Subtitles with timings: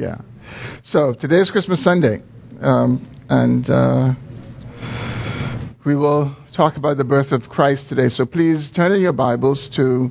[0.00, 0.22] Yeah.
[0.82, 2.22] So today is Christmas Sunday,
[2.62, 4.14] um, and uh,
[5.84, 8.08] we will talk about the birth of Christ today.
[8.08, 10.08] So please turn in your Bibles to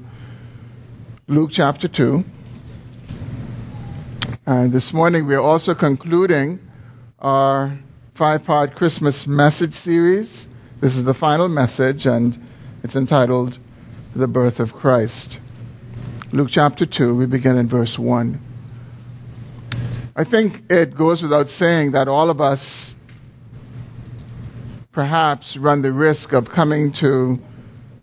[1.27, 2.21] Luke chapter 2.
[4.45, 6.59] And this morning we are also concluding
[7.17, 7.79] our
[8.15, 10.45] five part Christmas message series.
[10.83, 12.37] This is the final message, and
[12.83, 13.57] it's entitled
[14.15, 15.39] The Birth of Christ.
[16.31, 18.48] Luke chapter 2, we begin in verse 1.
[20.19, 22.93] I think it goes without saying that all of us
[24.91, 27.37] perhaps run the risk of coming to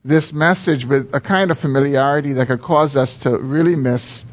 [0.02, 4.24] this message with a kind of familiarity that could cause us to really miss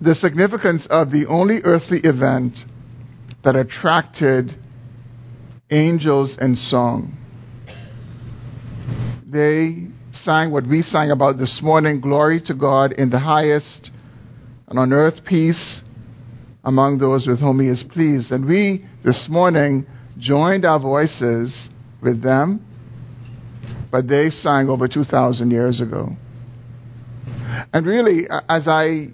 [0.00, 2.56] the significance of the only earthly event
[3.44, 4.56] that attracted
[5.70, 7.14] angels and song.
[9.26, 13.90] They sang what we sang about this morning glory to God in the highest
[14.72, 15.82] and on earth peace
[16.64, 18.32] among those with whom he is pleased.
[18.32, 19.86] And we this morning
[20.18, 21.68] joined our voices
[22.02, 22.64] with them,
[23.90, 26.16] but they sang over 2,000 years ago.
[27.74, 29.08] And really, as I,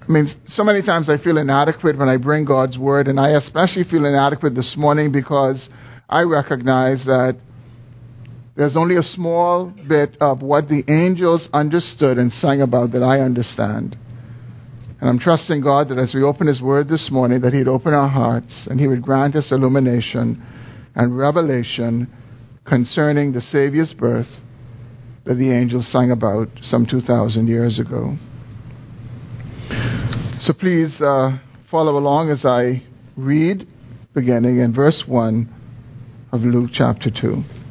[0.00, 3.30] I mean, so many times I feel inadequate when I bring God's word, and I
[3.30, 5.68] especially feel inadequate this morning because
[6.08, 7.36] I recognize that
[8.54, 13.20] there's only a small bit of what the angels understood and sang about that I
[13.20, 13.96] understand.
[15.00, 17.94] And I'm trusting God that as we open His Word this morning, that He'd open
[17.94, 20.42] our hearts and He would grant us illumination
[20.94, 22.12] and revelation
[22.64, 24.28] concerning the Savior's birth
[25.24, 28.16] that the angels sang about some 2,000 years ago.
[30.40, 31.38] So please uh,
[31.70, 32.82] follow along as I
[33.16, 33.66] read,
[34.12, 35.48] beginning in verse 1
[36.32, 37.61] of Luke chapter 2.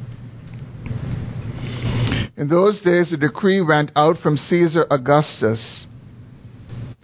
[2.36, 5.86] In those days, a decree went out from Caesar Augustus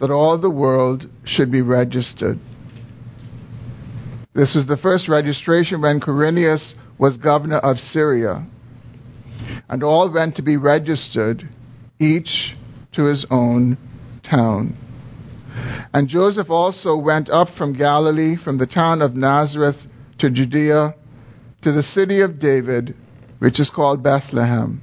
[0.01, 2.39] that all the world should be registered.
[4.35, 8.47] This was the first registration when Quirinius was governor of Syria.
[9.69, 11.47] And all went to be registered,
[11.99, 12.57] each
[12.93, 13.77] to his own
[14.23, 14.77] town.
[15.93, 19.77] And Joseph also went up from Galilee, from the town of Nazareth
[20.21, 20.95] to Judea,
[21.63, 22.95] to the city of David,
[23.41, 24.83] which is called Bethlehem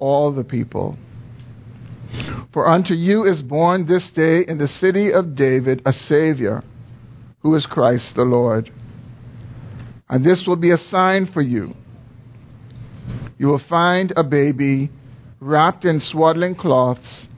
[0.00, 0.98] all the people.
[2.52, 6.62] For unto you is born this day in the city of David a Savior,
[7.42, 8.72] who is Christ the Lord.
[10.08, 11.70] And this will be a sign for you.
[13.38, 14.90] You will find a baby
[15.38, 17.28] wrapped in swaddling cloths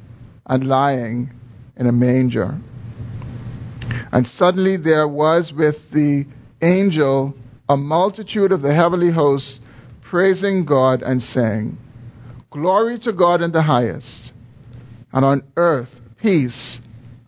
[0.46, 1.30] and lying
[1.76, 2.58] in a manger.
[4.10, 6.24] And suddenly there was with the
[6.62, 7.34] angel
[7.68, 9.58] a multitude of the heavenly hosts
[10.02, 11.78] praising God and saying,
[12.52, 14.30] Glory to God in the highest
[15.10, 15.88] and on earth
[16.20, 16.78] peace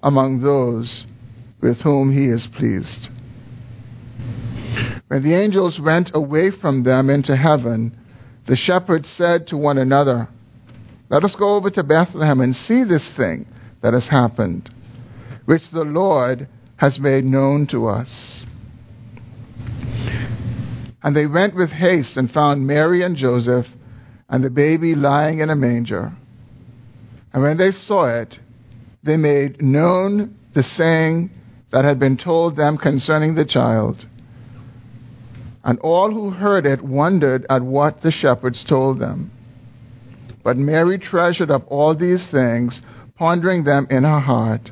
[0.02, 1.02] among those
[1.62, 3.08] with whom he is pleased.
[5.08, 7.96] When the angels went away from them into heaven,
[8.46, 10.28] the shepherds said to one another,
[11.08, 13.46] Let us go over to Bethlehem and see this thing
[13.82, 14.68] that has happened,
[15.46, 18.44] which the Lord has made known to us.
[21.02, 23.66] And they went with haste and found Mary and Joseph
[24.34, 26.10] and the baby lying in a manger.
[27.32, 28.36] And when they saw it,
[29.04, 31.30] they made known the saying
[31.70, 34.04] that had been told them concerning the child.
[35.62, 39.30] And all who heard it wondered at what the shepherds told them.
[40.42, 42.82] But Mary treasured up all these things,
[43.14, 44.68] pondering them in her heart.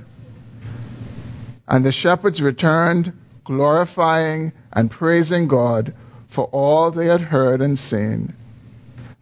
[1.68, 3.12] And the shepherds returned,
[3.44, 5.94] glorifying and praising God
[6.34, 8.34] for all they had heard and seen,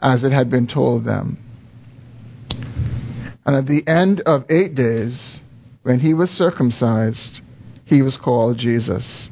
[0.01, 1.39] as it had been told them.
[3.45, 5.41] And at the end of eight days,
[5.83, 7.41] when he was circumcised,
[7.85, 9.29] he was called Jesus,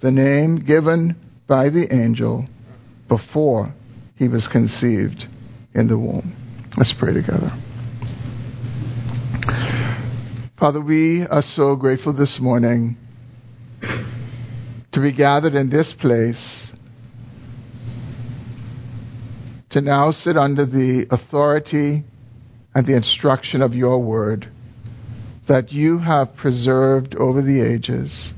[0.00, 1.16] the name given
[1.46, 2.46] by the angel
[3.08, 3.74] before
[4.16, 5.24] he was conceived
[5.74, 6.34] in the womb.
[6.76, 7.50] Let's pray together.
[10.58, 12.96] Father, we are so grateful this morning
[14.92, 16.68] to be gathered in this place
[19.78, 22.02] to now sit under the authority
[22.74, 24.50] and the instruction of your word
[25.46, 28.32] that you have preserved over the ages.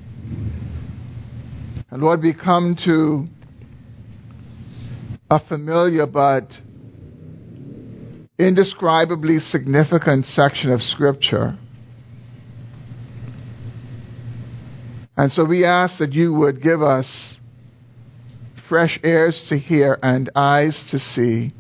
[1.91, 3.27] And Lord, we come to
[5.31, 6.59] a familiar but
[8.39, 11.59] indescribably significant section of Scripture.
[15.17, 17.37] And so we ask that you would give us
[18.71, 21.53] fresh ears to hear and eyes to see,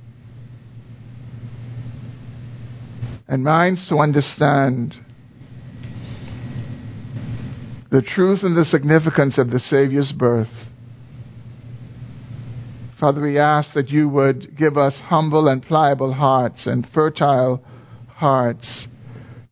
[3.26, 4.94] and minds to understand
[7.90, 10.70] the truth and the significance of the Savior's birth.
[13.00, 17.60] Father, we ask that you would give us humble and pliable hearts and fertile
[18.06, 18.86] hearts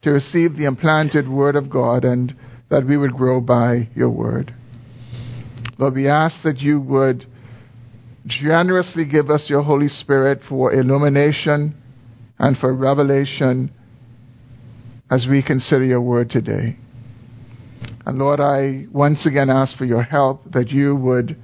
[0.03, 2.37] to receive the implanted Word of God and
[2.71, 4.55] that we would grow by your Word.
[5.77, 7.27] Lord, we ask that you would
[8.29, 11.75] generously give us your Holy Spirit for illumination
[12.39, 13.73] and for revelation
[15.11, 16.77] as we consider your Word today.
[18.07, 21.37] And Lord, I once again ask for your help that you would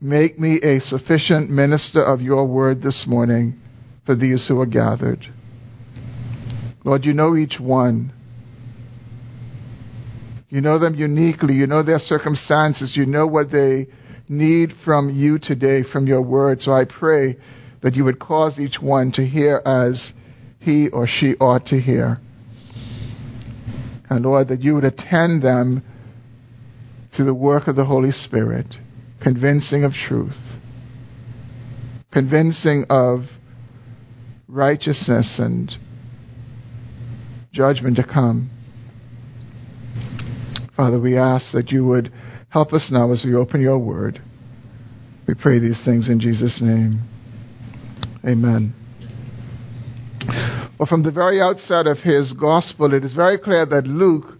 [0.00, 3.58] make me a sufficient minister of your word this morning
[4.04, 5.26] for these who are gathered.
[6.84, 8.12] Lord, you know each one.
[10.48, 11.54] You know them uniquely.
[11.54, 12.96] You know their circumstances.
[12.96, 13.88] You know what they
[14.28, 16.60] need from you today, from your word.
[16.60, 17.36] So I pray
[17.82, 20.12] that you would cause each one to hear as
[20.58, 22.18] he or she ought to hear.
[24.10, 25.82] And Lord, that you would attend them
[27.14, 28.66] to the work of the Holy Spirit,
[29.22, 30.36] convincing of truth,
[32.12, 33.22] convincing of
[34.48, 35.72] righteousness and
[37.52, 38.50] judgment to come.
[40.76, 42.12] Father, we ask that you would
[42.56, 44.18] help us now as we open your word.
[45.28, 47.02] We pray these things in Jesus' name.
[48.26, 48.72] Amen.
[50.78, 54.38] Well, from the very outset of his gospel, it is very clear that Luke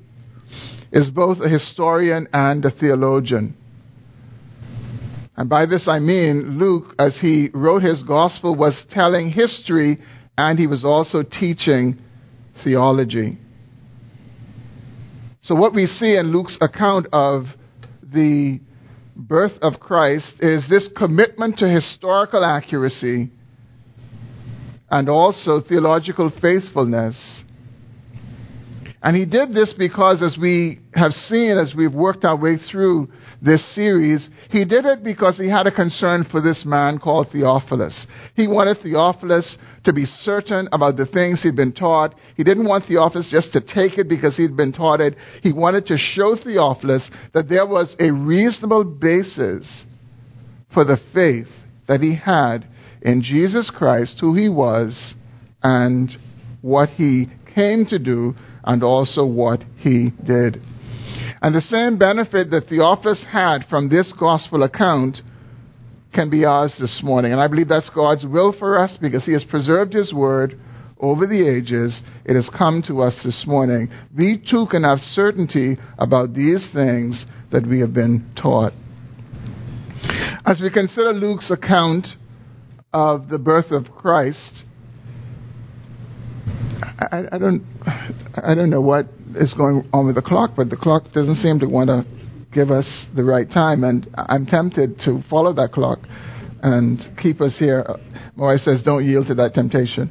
[0.90, 3.54] is both a historian and a theologian.
[5.36, 9.98] And by this I mean Luke, as he wrote his gospel, was telling history
[10.38, 11.98] and he was also teaching
[12.64, 13.36] theology.
[15.42, 17.48] So, what we see in Luke's account of
[18.16, 18.60] the
[19.14, 23.30] birth of Christ is this commitment to historical accuracy
[24.90, 27.42] and also theological faithfulness.
[29.06, 33.06] And he did this because, as we have seen as we've worked our way through
[33.40, 38.08] this series, he did it because he had a concern for this man called Theophilus.
[38.34, 42.16] He wanted Theophilus to be certain about the things he'd been taught.
[42.36, 45.14] He didn't want Theophilus just to take it because he'd been taught it.
[45.40, 49.84] He wanted to show Theophilus that there was a reasonable basis
[50.74, 51.46] for the faith
[51.86, 52.66] that he had
[53.02, 55.14] in Jesus Christ, who he was,
[55.62, 56.10] and
[56.60, 58.34] what he came to do,
[58.66, 60.60] and also what he did.
[61.40, 65.20] And the same benefit that Theophilus had from this gospel account
[66.12, 67.32] can be ours this morning.
[67.32, 70.58] And I believe that's God's will for us because he has preserved his word
[70.98, 72.02] over the ages.
[72.24, 73.90] It has come to us this morning.
[74.16, 78.72] We too can have certainty about these things that we have been taught.
[80.44, 82.08] As we consider Luke's account
[82.92, 84.62] of the birth of Christ,
[86.98, 87.64] I, I, don't,
[88.42, 91.60] I don't know what is going on with the clock, but the clock doesn't seem
[91.60, 92.04] to want to
[92.52, 96.00] give us the right time, and I'm tempted to follow that clock
[96.62, 97.84] and keep us here.
[98.34, 100.10] My wife says, "Don't yield to that temptation."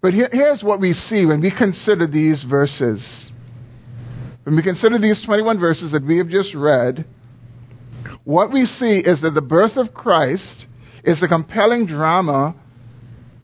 [0.00, 3.30] But here, here's what we see when we consider these verses.
[4.44, 7.06] When we consider these 21 verses that we have just read,
[8.24, 10.66] what we see is that the birth of Christ
[11.02, 12.54] is a compelling drama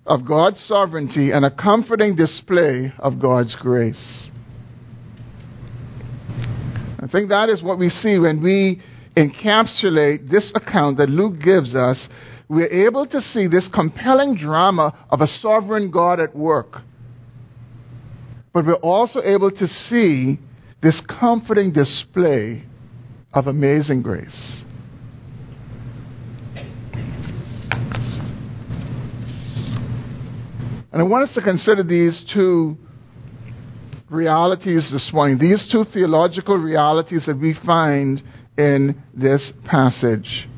[0.06, 4.28] of God's sovereignty and a comforting display of God's grace.
[6.98, 8.82] I think that is what we see when we
[9.16, 12.08] encapsulate this account that Luke gives us.
[12.48, 16.78] We're able to see this compelling drama of a sovereign God at work.
[18.52, 20.38] But we're also able to see
[20.82, 22.64] this comforting display
[23.32, 24.62] of amazing grace.
[30.92, 32.76] And I want us to consider these two
[34.10, 38.20] realities this morning, these two theological realities that we find
[38.58, 40.48] in this passage.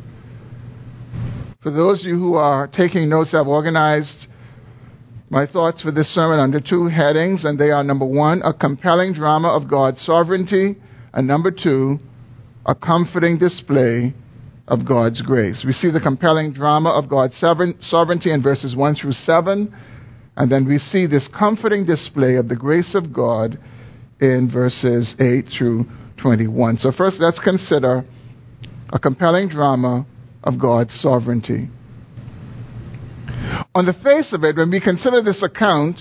[1.62, 4.27] For those of you who are taking notes, I've organized
[5.29, 9.12] my thoughts for this sermon under two headings, and they are number one, a compelling
[9.12, 10.77] drama of God's sovereignty,
[11.12, 11.99] and number two,
[12.65, 14.15] a comforting display
[14.67, 15.62] of God's grace.
[15.65, 19.75] We see the compelling drama of God's sovereignty in verses 1 through 7,
[20.37, 23.59] and then we see this comforting display of the grace of God
[24.21, 25.85] in verses 8 through
[26.21, 26.79] 21.
[26.79, 28.05] So, first, let's consider
[28.91, 30.07] a compelling drama
[30.43, 31.69] of God's sovereignty.
[33.75, 36.01] On the face of it, when we consider this account,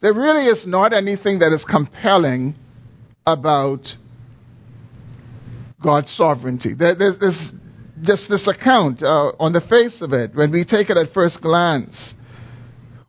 [0.00, 2.54] there really is not anything that is compelling
[3.26, 3.86] about
[5.82, 6.74] God's sovereignty.
[6.74, 7.52] There, there's, there's,
[8.02, 11.40] just this account uh, on the face of it, when we take it at first
[11.40, 12.14] glance.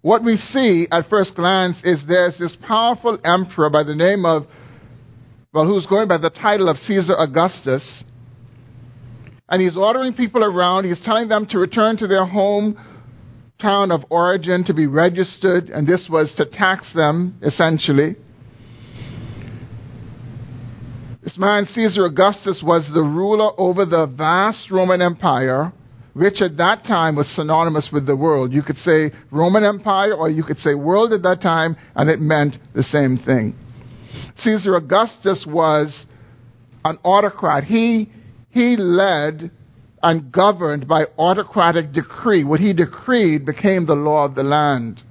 [0.04, 4.48] What we see at first glance is there's this powerful emperor by the name of,
[5.54, 8.04] well, who's going by the title of Caesar Augustus.
[9.48, 10.84] And he's ordering people around.
[10.84, 12.78] He's telling them to return to their home
[13.62, 18.18] town of origin to be registered, and this was to tax them, essentially.
[21.22, 25.72] This man, Caesar Augustus, was the ruler over the vast Roman Empire,
[26.14, 28.54] which at that time was synonymous with the world.
[28.54, 32.20] You could say Roman Empire or you could say world at that time, and it
[32.20, 33.56] meant the same thing.
[34.38, 36.06] Caesar Augustus was
[36.86, 37.64] an autocrat.
[37.64, 38.12] He,
[38.52, 39.52] he led
[40.02, 42.44] and governed by autocratic decree.
[42.44, 45.02] What he decreed became the law of the land.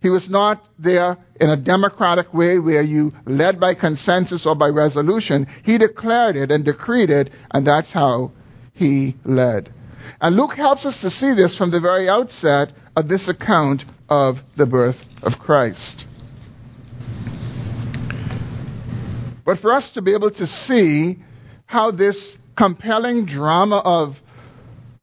[0.00, 4.68] He was not there in a democratic way where you led by consensus or by
[4.68, 5.46] resolution.
[5.64, 8.32] He declared it and decreed it, and that's how
[8.72, 9.72] he led.
[10.20, 14.36] And Luke helps us to see this from the very outset of this account of
[14.56, 16.04] the birth of Christ.
[19.44, 21.18] But for us to be able to see
[21.66, 24.16] how this compelling drama of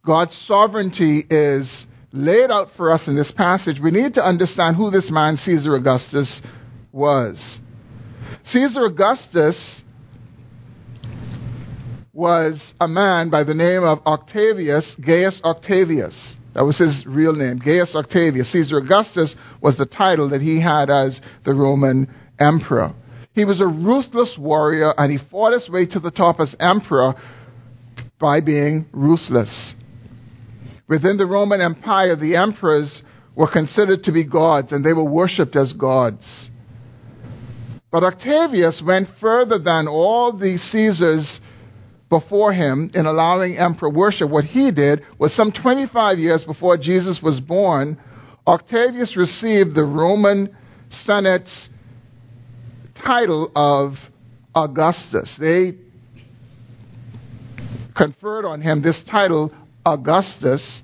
[0.05, 4.91] God's sovereignty is laid out for us in this passage, we need to understand who
[4.91, 6.41] this man, Caesar Augustus,
[6.91, 7.59] was.
[8.43, 9.81] Caesar Augustus
[12.13, 16.35] was a man by the name of Octavius, Gaius Octavius.
[16.53, 18.51] That was his real name, Gaius Octavius.
[18.51, 22.07] Caesar Augustus was the title that he had as the Roman
[22.39, 22.93] emperor.
[23.33, 27.15] He was a ruthless warrior and he fought his way to the top as emperor
[28.19, 29.73] by being ruthless.
[30.87, 33.01] Within the Roman Empire, the emperors
[33.35, 36.47] were considered to be gods and they were worshipped as gods.
[37.91, 41.39] But Octavius went further than all the Caesars
[42.13, 44.29] before him in allowing emperor worship.
[44.29, 47.99] What he did was some 25 years before Jesus was born,
[48.45, 50.55] Octavius received the Roman
[50.89, 51.69] Senate's
[52.93, 53.95] title of
[54.53, 55.35] Augustus.
[55.39, 55.73] They
[57.97, 59.51] conferred on him this title
[59.83, 60.83] Augustus.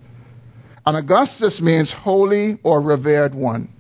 [0.83, 3.71] And Augustus means holy or revered one.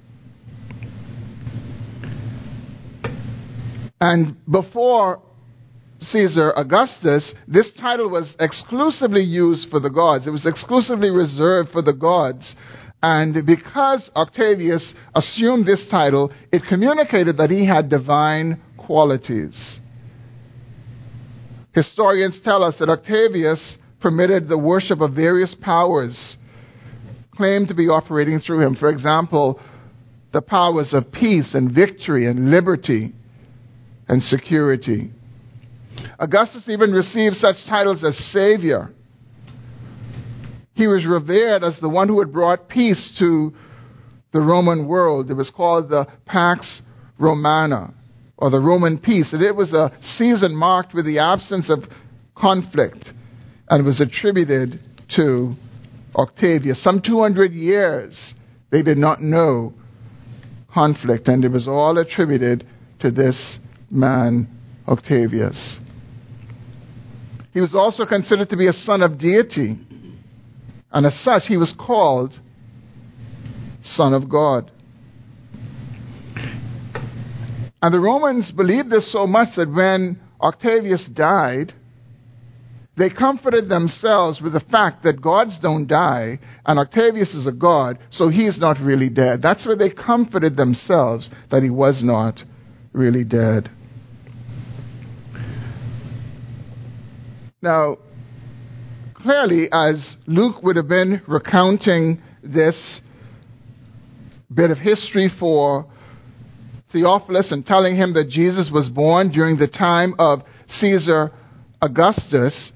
[3.99, 5.23] And before
[6.01, 10.27] Caesar Augustus, this title was exclusively used for the gods.
[10.27, 12.55] It was exclusively reserved for the gods.
[13.01, 19.79] And because Octavius assumed this title, it communicated that he had divine qualities.
[21.73, 26.35] Historians tell us that Octavius permitted the worship of various powers
[27.35, 28.75] claimed to be operating through him.
[28.75, 29.61] For example,
[30.33, 33.13] the powers of peace and victory and liberty
[34.07, 35.11] and security.
[36.19, 38.91] Augustus even received such titles as Savior.
[40.73, 43.53] He was revered as the one who had brought peace to
[44.31, 45.29] the Roman world.
[45.29, 46.81] It was called the Pax
[47.17, 47.93] Romana,
[48.37, 49.33] or the Roman peace.
[49.33, 51.83] And it was a season marked with the absence of
[52.35, 53.11] conflict
[53.69, 54.79] and was attributed
[55.15, 55.55] to
[56.15, 56.81] Octavius.
[56.81, 58.33] Some 200 years
[58.71, 59.73] they did not know
[60.73, 62.65] conflict, and it was all attributed
[62.99, 64.47] to this man,
[64.87, 65.79] Octavius.
[67.53, 69.77] He was also considered to be a son of deity,
[70.91, 72.39] and as such, he was called
[73.83, 74.71] Son of God.
[77.81, 81.73] And the Romans believed this so much that when Octavius died,
[82.97, 87.97] they comforted themselves with the fact that gods don't die, and Octavius is a god,
[88.09, 89.41] so he is not really dead.
[89.41, 92.43] That's where they comforted themselves that he was not
[92.91, 93.69] really dead.
[97.61, 97.97] Now,
[99.15, 103.01] clearly, as Luke would have been recounting this
[104.53, 105.85] bit of history for
[106.93, 111.31] Theophilus and telling him that Jesus was born during the time of Caesar
[111.81, 112.71] Augustus,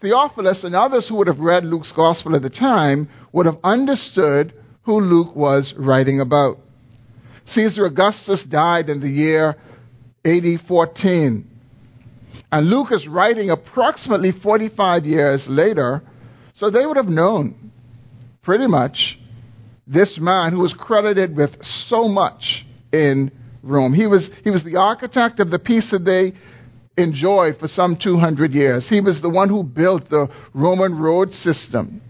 [0.00, 4.54] Theophilus and others who would have read Luke's gospel at the time would have understood
[4.82, 6.58] who Luke was writing about.
[7.44, 9.56] Caesar Augustus died in the year
[10.24, 11.49] AD 14.
[12.52, 16.02] And Luke is writing approximately 45 years later,
[16.54, 17.70] so they would have known
[18.42, 19.18] pretty much
[19.86, 23.30] this man who was credited with so much in
[23.62, 23.92] Rome.
[23.92, 26.32] He was, he was the architect of the peace that they
[26.96, 28.88] enjoyed for some 200 years.
[28.88, 32.02] He was the one who built the Roman road system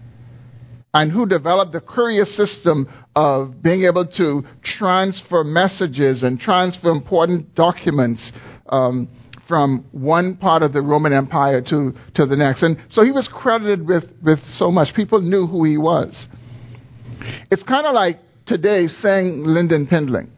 [0.93, 7.55] and who developed the courier system of being able to transfer messages and transfer important
[7.55, 8.31] documents
[8.67, 9.07] um,
[9.51, 12.63] from one part of the Roman Empire to, to the next.
[12.63, 14.95] And so he was credited with, with so much.
[14.95, 16.25] People knew who he was.
[17.51, 20.31] It's kind of like today saying Lyndon Pindling.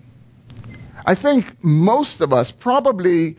[1.05, 3.38] I think most of us, probably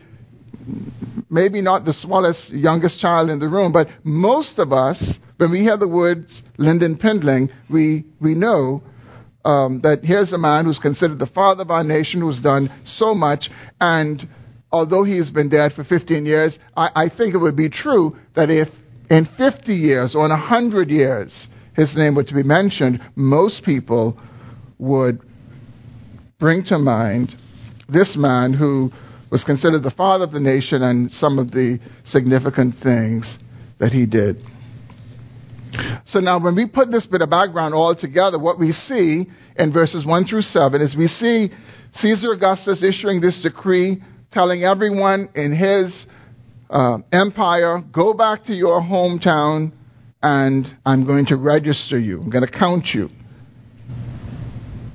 [1.29, 5.59] maybe not the smallest, youngest child in the room, but most of us, when we
[5.59, 8.81] hear the words Lyndon Pindling, we, we know
[9.43, 13.13] um, that here's a man who's considered the father of our nation, who's done so
[13.13, 13.49] much,
[13.81, 14.25] and
[14.75, 18.17] although he has been dead for 15 years, I, I think it would be true
[18.35, 18.67] that if
[19.09, 24.19] in 50 years or in 100 years his name were to be mentioned, most people
[24.77, 25.21] would
[26.39, 27.33] bring to mind
[27.87, 28.91] this man who
[29.31, 33.37] was considered the father of the nation and some of the significant things
[33.79, 34.43] that he did.
[36.05, 39.27] So now when we put this bit of background all together, what we see
[39.57, 41.51] in verses 1 through 7 is we see
[41.93, 44.03] Caesar Augustus issuing this decree
[44.35, 46.05] telling everyone in his
[46.69, 49.71] uh, empire, go back to your hometown
[50.21, 52.19] and I'm going to register you.
[52.19, 53.07] I'm going to count you.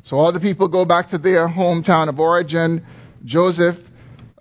[0.04, 2.84] So all the people go back to their hometown of origin.
[3.24, 3.76] Joseph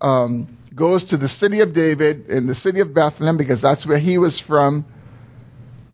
[0.01, 3.99] um, goes to the city of David in the city of Bethlehem because that's where
[3.99, 4.85] he was from.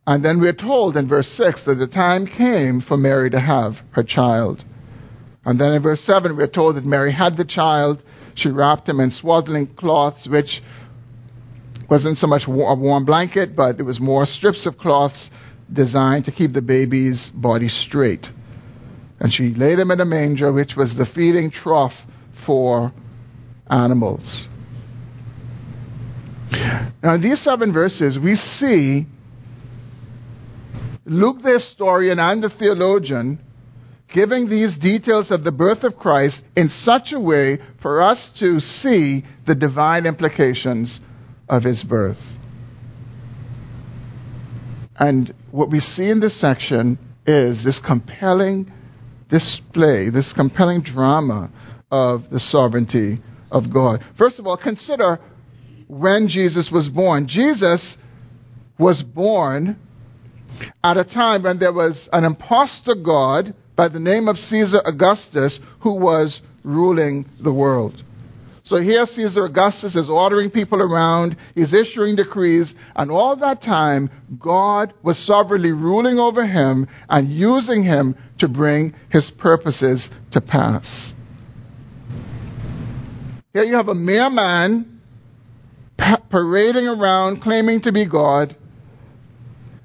[0.08, 3.74] And then we're told in verse 6 that the time came for Mary to have
[3.92, 4.66] her child.
[5.46, 8.04] And then in verse 7, we're told that Mary had the child.
[8.36, 10.62] She wrapped him in swaddling cloths, which
[11.90, 15.30] wasn't so much a warm blanket, but it was more strips of cloths
[15.72, 18.28] designed to keep the baby's body straight.
[19.20, 21.94] And she laid him in a manger, which was the feeding trough
[22.46, 22.92] for
[23.70, 24.48] animals.
[27.02, 29.06] Now, in these seven verses, we see
[31.06, 33.40] Luke, the historian and the theologian,
[34.14, 38.60] giving these details of the birth of Christ in such a way for us to
[38.60, 41.00] see the divine implications
[41.50, 42.22] of his birth.
[44.98, 48.72] And what we see in this section is this compelling
[49.30, 51.52] display, this compelling drama
[51.92, 54.04] of the sovereignty of God.
[54.18, 55.20] First of all, consider
[55.88, 57.28] when Jesus was born.
[57.28, 57.98] Jesus
[58.80, 59.78] was born
[60.84, 65.60] at a time when there was an impostor God by the name of Caesar Augustus
[65.82, 68.02] who was ruling the world.
[68.64, 74.10] So here Caesar Augustus is ordering people around, he's issuing decrees, and all that time
[74.40, 81.14] God was sovereignly ruling over him and using him to bring his purposes to pass.
[83.54, 85.00] Here you have a mere man
[86.32, 88.56] parading around claiming to be God,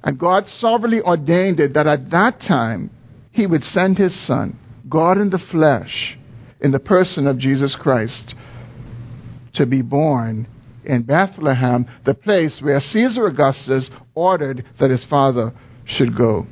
[0.02, 2.90] and God sovereignly ordained it that at that time
[3.30, 6.18] he would send his son, God in the flesh,
[6.60, 8.34] in the person of Jesus Christ
[9.54, 10.46] to be born
[10.84, 15.52] in Bethlehem, the place where Caesar Augustus ordered that his father
[15.84, 16.46] should go.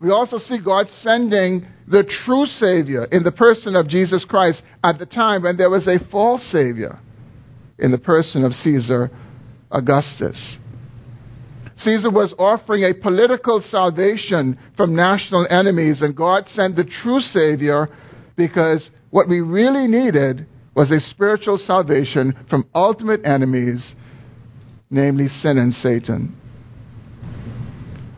[0.00, 4.98] We also see God sending the true Savior in the person of Jesus Christ at
[4.98, 6.98] the time when there was a false Savior
[7.78, 9.10] in the person of Caesar
[9.70, 10.58] Augustus.
[11.76, 17.88] Caesar was offering a political salvation from national enemies, and God sent the true Savior
[18.36, 23.94] because what we really needed was a spiritual salvation from ultimate enemies,
[24.90, 26.34] namely sin and Satan.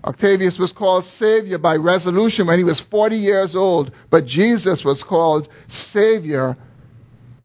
[0.05, 5.03] Octavius was called Savior by resolution when he was 40 years old, but Jesus was
[5.03, 6.57] called Savior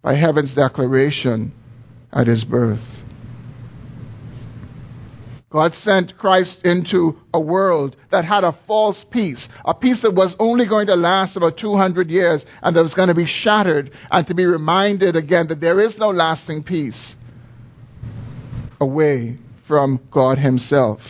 [0.02, 1.52] by heaven's declaration
[2.12, 3.03] at his birth.
[5.54, 10.36] God sent Christ into a world that had a false peace, a peace that was
[10.40, 14.26] only going to last about 200 years and that was going to be shattered and
[14.26, 17.16] to be reminded again that there is no lasting peace
[18.82, 19.38] away
[19.68, 21.02] from God Himself.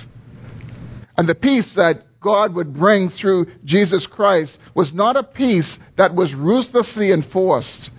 [1.18, 6.16] And the peace that God would bring through Jesus Christ was not a peace that
[6.16, 7.90] was ruthlessly enforced.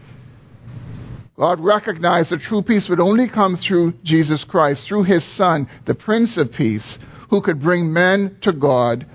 [1.36, 5.94] God recognized that true peace would only come through Jesus Christ, through his Son, the
[5.94, 6.96] Prince of Peace,
[7.28, 9.06] who could bring men to God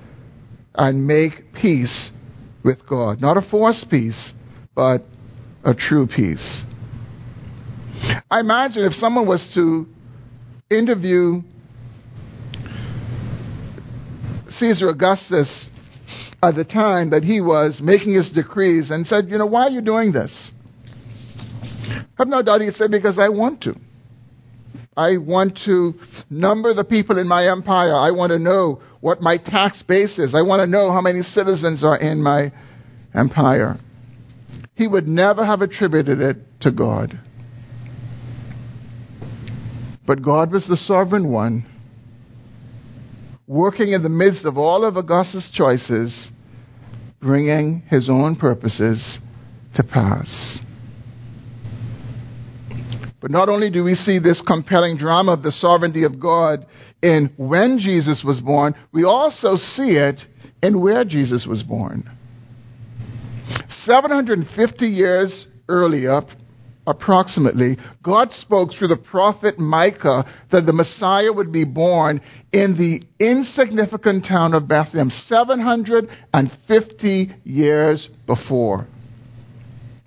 [0.75, 2.12] and make peace
[2.63, 3.21] with God.
[3.21, 4.34] Not a forced peace,
[4.75, 5.03] but
[5.63, 6.63] a true peace.
[8.29, 9.88] I imagine if someone was to
[10.69, 11.41] interview
[14.49, 15.69] Caesar Augustus
[16.43, 19.69] at the time that he was making his decrees and said, You know, why are
[19.69, 20.51] you doing this?
[22.19, 23.75] I have no doubt he'd say, Because I want to.
[24.95, 25.93] I want to
[26.29, 27.95] number the people in my empire.
[27.95, 30.36] I want to know what my tax base is.
[30.36, 32.51] I want to know how many citizens are in my
[33.15, 33.79] empire.
[34.75, 37.17] He would never have attributed it to God.
[40.05, 41.65] But God was the sovereign one
[43.47, 46.29] working in the midst of all of Augustus' choices,
[47.21, 49.17] bringing his own purposes
[49.75, 50.60] to pass.
[53.21, 56.65] But not only do we see this compelling drama of the sovereignty of God
[57.01, 60.21] in when Jesus was born, we also see it
[60.63, 62.10] in where Jesus was born.
[63.69, 66.21] 750 years earlier,
[66.88, 73.03] approximately, God spoke through the prophet Micah that the Messiah would be born in the
[73.19, 78.88] insignificant town of Bethlehem 750 years before.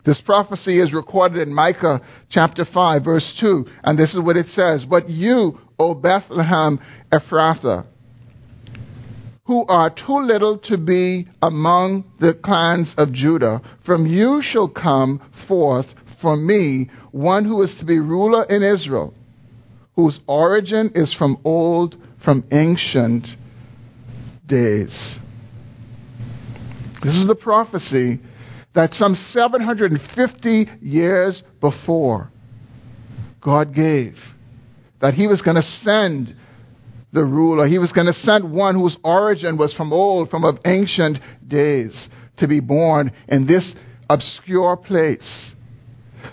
[0.04, 4.48] This prophecy is recorded in Micah chapter 5, verse 2, and this is what it
[4.48, 6.80] says But you, O Bethlehem
[7.12, 7.86] Ephrathah,
[9.44, 15.20] who are too little to be among the clans of Judah, from you shall come
[15.46, 15.86] forth
[16.20, 19.14] for me one who is to be ruler in Israel,
[19.94, 23.28] whose origin is from old, from ancient
[24.46, 25.16] days.
[27.04, 28.20] This is the prophecy
[28.74, 32.30] that some 750 years before
[33.40, 34.16] God gave
[35.02, 36.34] that he was going to send
[37.12, 37.66] the ruler.
[37.66, 42.08] He was going to send one whose origin was from old, from of ancient days,
[42.38, 43.74] to be born in this
[44.08, 45.52] obscure place.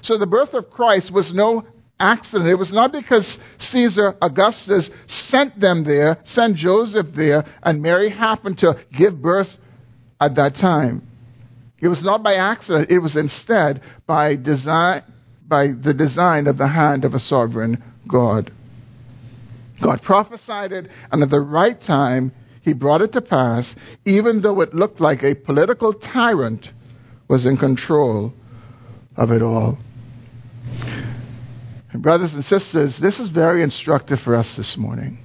[0.04, 1.65] So the birth of Christ was no
[1.99, 2.49] accident.
[2.49, 8.60] It was not because Caesar Augustus sent them there, sent Joseph there, and Mary happened
[8.60, 9.49] to give birth
[10.21, 11.09] at that time.
[11.81, 12.91] It was not by accident.
[12.91, 15.03] It was instead by design,
[15.47, 18.51] by the design of the hand of a sovereign God.
[19.81, 24.61] God prophesied it, and at the right time, he brought it to pass, even though
[24.61, 26.67] it looked like a political tyrant
[27.29, 28.33] was in control
[29.15, 29.77] of it all.
[31.91, 35.19] And brothers and sisters, this is very instructive for us this morning.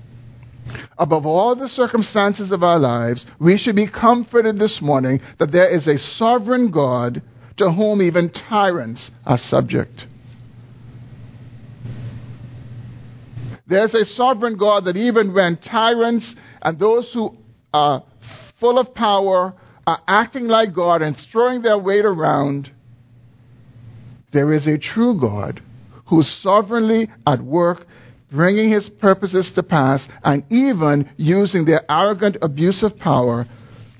[0.98, 5.74] Above all the circumstances of our lives, we should be comforted this morning that there
[5.74, 7.22] is a sovereign God
[7.56, 10.06] to whom even tyrants are subject.
[13.66, 17.36] There's a sovereign God that even when tyrants and those who
[17.72, 18.04] are
[18.60, 19.54] full of power
[19.86, 22.70] are acting like God and throwing their weight around,
[24.32, 25.62] there is a true God
[26.08, 27.86] who's sovereignly at work,
[28.34, 33.46] bringing his purposes to pass, and even using their arrogant abuse of power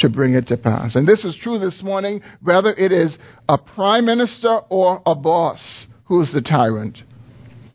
[0.00, 0.96] to bring it to pass.
[0.96, 3.16] And this is true this morning, whether it is
[3.48, 6.98] a prime minister or a boss who's the tyrant,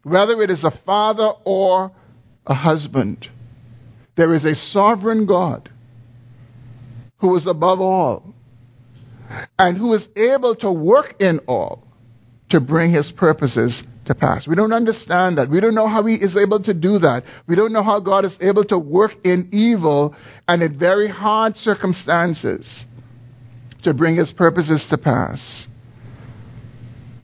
[0.04, 1.92] whether it is a father or
[2.46, 3.28] a husband.
[4.18, 5.70] There is a sovereign God
[7.20, 8.34] who is above all
[9.58, 11.89] and who is able to work in all
[12.50, 14.48] to bring his purposes to pass.
[14.48, 15.50] We don't understand that.
[15.50, 17.24] We don't know how he is able to do that.
[17.48, 20.16] We don't know how God is able to work in evil
[20.48, 22.86] and in very hard circumstances
[23.84, 25.68] to bring his purposes to pass.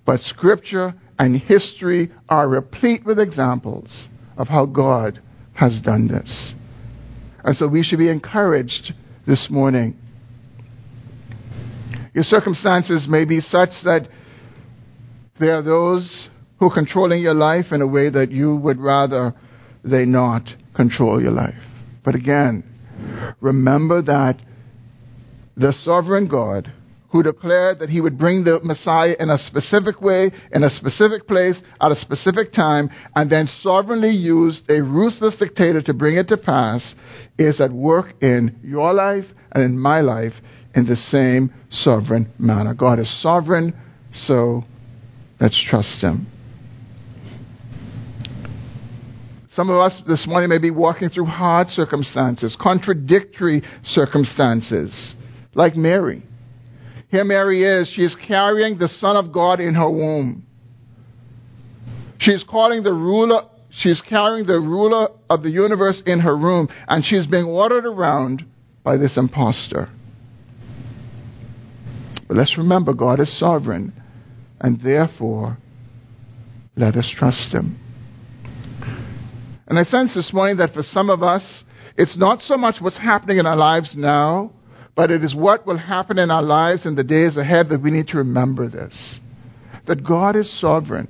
[0.06, 4.08] But scripture and history are replete with examples
[4.38, 5.20] of how God
[5.54, 6.54] has done this.
[7.44, 8.94] And so we should be encouraged
[9.26, 9.96] this morning.
[12.14, 14.08] Your circumstances may be such that
[15.40, 19.34] there are those who are controlling your life in a way that you would rather
[19.84, 21.62] they not control your life.
[22.04, 22.64] But again,
[23.42, 24.40] remember that
[25.58, 26.72] the sovereign God
[27.10, 31.28] who declared that he would bring the Messiah in a specific way, in a specific
[31.28, 36.28] place, at a specific time, and then sovereignly used a ruthless dictator to bring it
[36.28, 36.94] to pass,
[37.38, 40.34] is at work in your life and in my life
[40.74, 42.74] in the same sovereign manner.
[42.74, 43.74] God is sovereign,
[44.12, 44.66] so
[45.40, 46.28] Let's trust Him.
[49.50, 55.16] Some of us this morning may be walking through hard circumstances, contradictory circumstances,
[55.54, 56.24] like Mary.
[57.10, 57.88] Here Mary is.
[57.88, 60.46] She is carrying the Son of God in her womb.
[62.18, 66.36] She is calling the ruler, she is carrying the ruler of the universe in her
[66.36, 68.46] room, and she is being ordered around
[68.84, 69.90] by this impostor.
[72.28, 73.94] But let's remember God is sovereign,
[74.66, 75.60] and therefore,
[76.76, 77.78] let us trust Him.
[79.68, 81.64] And I sense this morning that for some of us,
[82.00, 84.54] it's not so much what's happening in our lives now,
[84.96, 87.92] but it is what will happen in our lives in the days ahead that we
[87.92, 89.20] need to remember this.
[89.86, 91.10] That God is sovereign.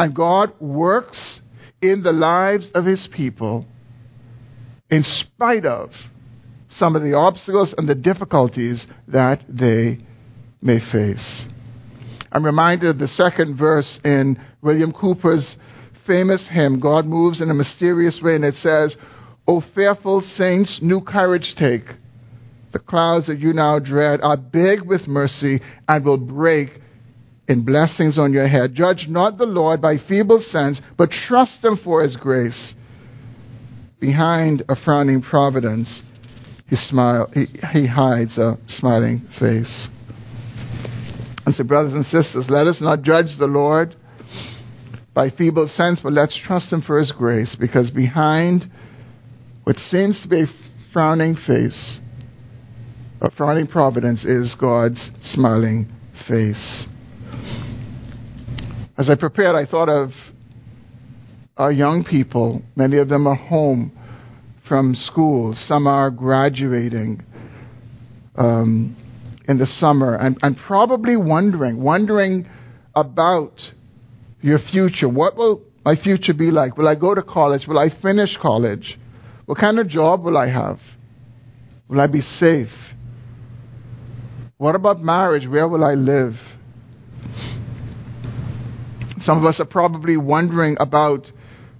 [0.00, 1.40] And God works
[1.80, 3.64] in the lives of His people
[4.90, 5.92] in spite of
[6.70, 9.98] some of the obstacles and the difficulties that they
[10.60, 11.46] may face.
[12.30, 15.56] I'm reminded of the second verse in William Cowper's
[16.06, 18.96] famous hymn, God Moves in a Mysterious Way, and it says,
[19.46, 21.84] O fearful saints, new courage take.
[22.72, 26.80] The clouds that you now dread are big with mercy and will break
[27.48, 28.74] in blessings on your head.
[28.74, 32.74] Judge not the Lord by feeble sense, but trust him for his grace.
[34.00, 36.02] Behind a frowning providence,
[36.68, 39.88] he, smile, he, he hides a smiling face.
[41.48, 43.96] And so, brothers and sisters, let us not judge the Lord
[45.14, 48.70] by feeble sense, but let's trust Him for His grace, because behind
[49.64, 50.46] what seems to be a
[50.92, 52.00] frowning face,
[53.22, 55.90] a frowning providence, is God's smiling
[56.28, 56.84] face.
[58.98, 60.10] As I prepared, I thought of
[61.56, 62.60] our young people.
[62.76, 63.98] Many of them are home
[64.68, 65.54] from school.
[65.54, 67.22] Some are graduating
[68.36, 68.97] um,
[69.48, 72.46] in the summer and, and probably wondering, wondering
[72.94, 73.62] about
[74.42, 75.08] your future.
[75.08, 76.76] What will my future be like?
[76.76, 77.66] Will I go to college?
[77.66, 78.98] Will I finish college?
[79.46, 80.78] What kind of job will I have?
[81.88, 82.68] Will I be safe?
[84.58, 85.48] What about marriage?
[85.48, 86.34] Where will I live?
[89.20, 91.32] Some of us are probably wondering about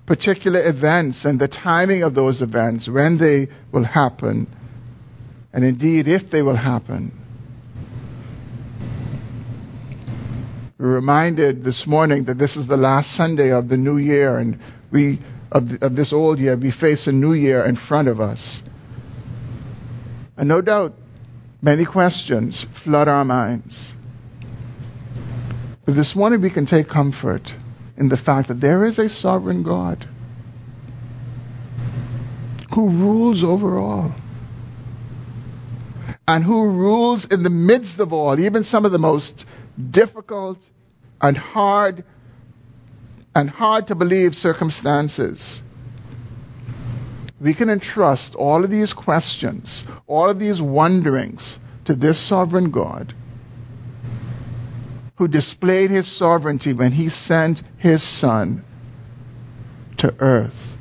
[0.06, 4.48] particular events and the timing of those events, when they will happen,
[5.52, 7.12] and indeed if they will happen.
[10.78, 14.60] We're reminded this morning that this is the last Sunday of the new year, and
[14.92, 15.18] we
[15.50, 18.62] of, of this old year, we face a new year in front of us.
[20.36, 20.94] And no doubt,
[21.60, 23.92] many questions flood our minds.
[25.84, 27.50] But this morning we can take comfort
[27.96, 30.06] in the fact that there is a sovereign God
[32.72, 34.14] who rules over all.
[36.28, 39.44] And who rules in the midst of all, even some of the most
[39.90, 40.58] difficult
[41.20, 42.04] and hard
[43.34, 45.60] and hard to believe circumstances.
[47.40, 53.14] We can entrust all of these questions, all of these wonderings to this sovereign God
[55.18, 58.64] who displayed his sovereignty when he sent his son
[59.98, 60.76] to earth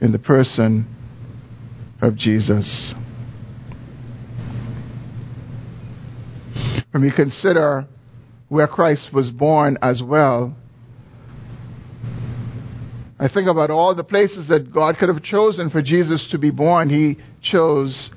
[0.00, 0.86] in the person
[2.00, 2.94] of Jesus.
[6.92, 7.86] When we consider
[8.48, 10.56] where Christ was born as well,
[13.18, 16.50] I think about all the places that God could have chosen for Jesus to be
[16.50, 16.88] born.
[16.88, 18.10] He chose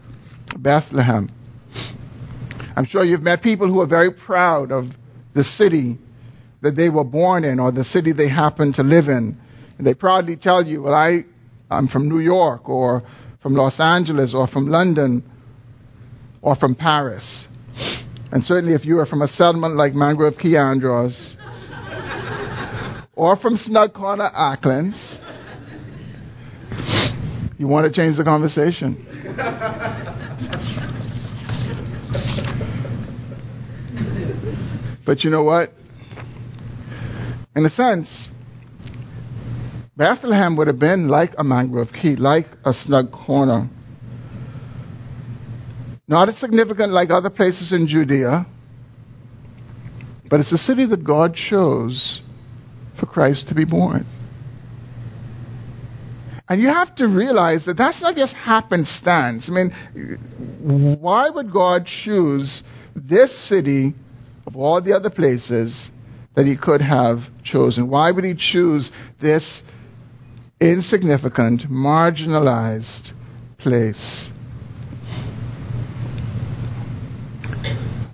[0.58, 1.30] Bethlehem.
[2.76, 4.86] I'm sure you've met people who are very proud of
[5.36, 6.00] the city
[6.62, 9.38] that they were born in or the city they happen to live in.
[9.78, 11.26] And they proudly tell you, well, I,
[11.70, 13.04] I'm from New York or
[13.42, 15.30] from Los Angeles or from London
[16.42, 17.46] or from Paris.
[18.34, 21.36] And certainly if you are from a settlement like Mangrove Cay Andros
[23.16, 25.20] or from Snug Corner Acklins,
[27.60, 29.06] you want to change the conversation.
[35.06, 35.72] But you know what?
[37.56, 38.30] In a sense,
[39.96, 43.70] Bethlehem would have been like a mangrove key, like a snug corner.
[46.08, 48.46] Not as significant like other places in Judea,
[50.30, 52.22] but it's a city that God chose
[53.00, 54.06] for Christ to be born.
[56.50, 59.50] And you have to realize that that's not just happenstance.
[59.50, 62.62] I mean, why would God choose
[62.96, 63.94] this city
[64.46, 65.90] of all the other places
[66.36, 67.90] that he could have chosen.
[67.90, 69.62] Why would he choose this
[70.60, 73.12] insignificant, marginalized
[73.58, 74.30] place?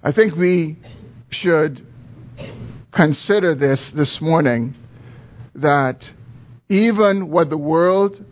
[0.01, 0.77] I think we
[1.29, 1.85] should
[2.93, 4.75] consider this this morning
[5.55, 6.05] that
[6.69, 8.23] even what the world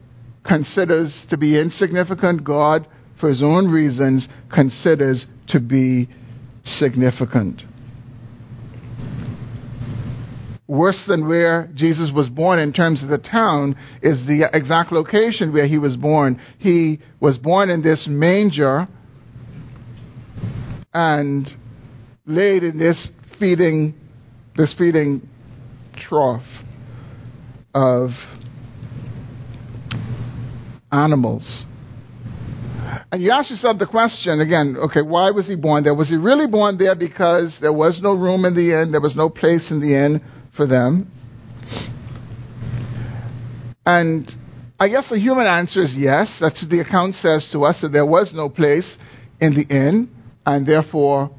[0.46, 2.88] considers to be insignificant, God,
[3.20, 6.08] for his own reasons, considers to be
[6.64, 7.64] significant.
[10.68, 15.52] Worse than where Jesus was born in terms of the town is the exact location
[15.52, 16.40] where he was born.
[16.60, 18.88] He was born in this manger
[20.94, 21.50] and
[22.26, 23.94] laid in this feeding,
[24.56, 25.28] this feeding
[25.96, 26.46] trough
[27.74, 28.12] of
[30.92, 31.66] animals.
[33.12, 35.94] And you ask yourself the question again, okay, why was he born there?
[35.96, 39.16] Was he really born there because there was no room in the inn, there was
[39.16, 40.22] no place in the inn
[40.56, 41.12] for them?
[43.86, 44.30] And
[44.80, 46.40] I guess the human answer is yes.
[46.42, 48.98] That's what the account says to us that there was no place
[49.40, 50.10] in the inn,
[50.48, 51.30] and therefore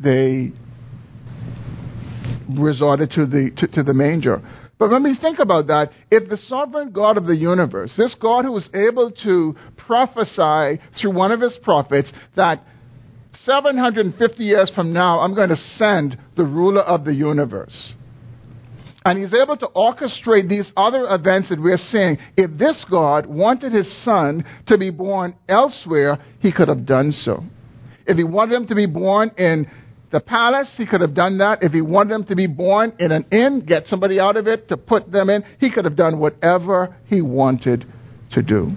[0.00, 0.50] they
[2.48, 4.42] resorted to the to, to the manger.
[4.76, 8.44] But when we think about that, if the sovereign God of the universe, this God
[8.44, 12.64] who was able to prophesy through one of his prophets that
[13.42, 17.94] 750 years from now, I'm going to send the ruler of the universe.
[19.04, 22.18] And he's able to orchestrate these other events that we're seeing.
[22.36, 27.44] If this God wanted his son to be born elsewhere, he could have done so.
[28.10, 29.70] If he wanted them to be born in
[30.10, 31.62] the palace, he could have done that.
[31.62, 34.68] If he wanted them to be born in an inn, get somebody out of it
[34.70, 37.86] to put them in, he could have done whatever he wanted
[38.32, 38.70] to do.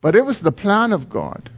[0.00, 1.50] But it was the plan of God.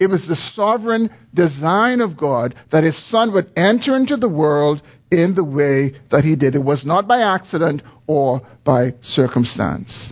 [0.00, 4.80] It was the sovereign design of God that his son would enter into the world
[5.10, 6.54] in the way that he did.
[6.54, 10.10] It was not by accident or by circumstance.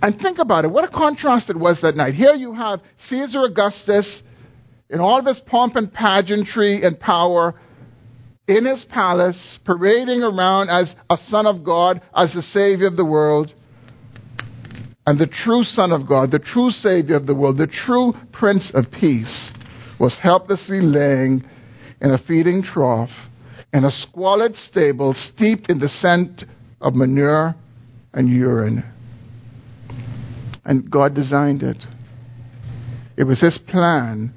[0.00, 0.70] And think about it.
[0.70, 2.14] What a contrast it was that night.
[2.14, 4.22] Here you have Caesar Augustus
[4.88, 7.54] in all of his pomp and pageantry and power
[8.46, 13.04] in his palace, parading around as a son of God, as the Savior of the
[13.04, 13.52] world.
[15.04, 18.72] And the true Son of God, the true Savior of the world, the true Prince
[18.74, 19.52] of Peace,
[19.98, 21.44] was helplessly laying
[22.00, 23.10] in a feeding trough
[23.72, 26.44] in a squalid stable steeped in the scent
[26.80, 27.54] of manure
[28.12, 28.84] and urine.
[30.64, 31.84] And God designed it.
[33.16, 34.32] It was His plan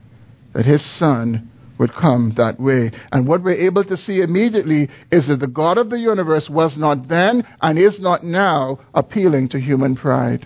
[0.54, 2.92] that his son would come that way.
[3.12, 6.78] And what we're able to see immediately is that the God of the universe was
[6.78, 10.46] not then and is not now appealing to human pride.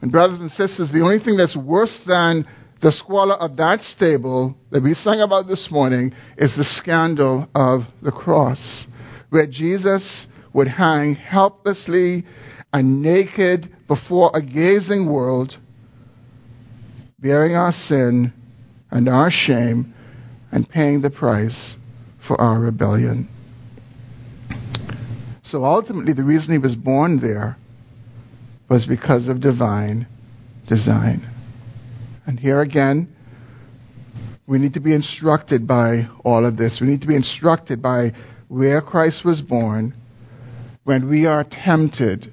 [0.00, 2.46] And brothers and sisters, the only thing that's worse than
[2.80, 7.82] the squalor of that stable that we sang about this morning is the scandal of
[8.00, 8.86] the cross,
[9.28, 12.24] where Jesus would hang helplessly
[12.72, 15.58] and naked before a gazing world
[17.22, 18.32] bearing our sin
[18.90, 19.94] and our shame
[20.50, 21.76] and paying the price
[22.26, 23.28] for our rebellion.
[25.42, 27.56] So ultimately, the reason he was born there
[28.68, 30.06] was because of divine
[30.68, 31.28] design.
[32.26, 33.08] And here again,
[34.46, 36.80] we need to be instructed by all of this.
[36.80, 38.12] We need to be instructed by
[38.48, 39.94] where Christ was born
[40.84, 42.32] when we are tempted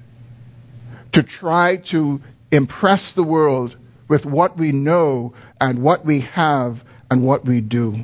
[1.12, 2.20] to try to
[2.50, 3.76] impress the world
[4.08, 6.76] with what we know and what we have
[7.10, 7.94] and what we do.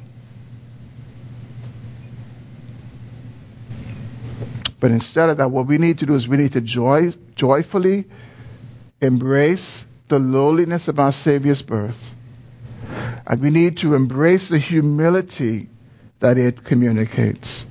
[4.80, 8.04] But instead of that, what we need to do is we need to joy, joyfully
[9.00, 12.00] embrace the lowliness of our Savior's birth.
[13.26, 15.68] And we need to embrace the humility
[16.20, 17.64] that it communicates.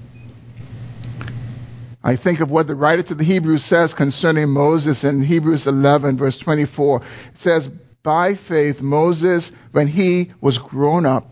[2.03, 6.17] I think of what the writer to the Hebrews says concerning Moses in Hebrews 11,
[6.17, 7.01] verse 24.
[7.01, 7.05] It
[7.37, 7.69] says,
[8.03, 11.31] by faith, Moses, when he was grown up,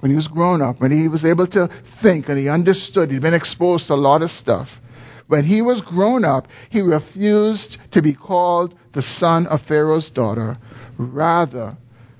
[0.00, 1.70] when he was grown up, when he was able to
[2.02, 4.68] think and he understood, he'd been exposed to a lot of stuff.
[5.26, 10.56] When he was grown up, he refused to be called the son of Pharaoh's daughter,
[10.98, 11.78] rather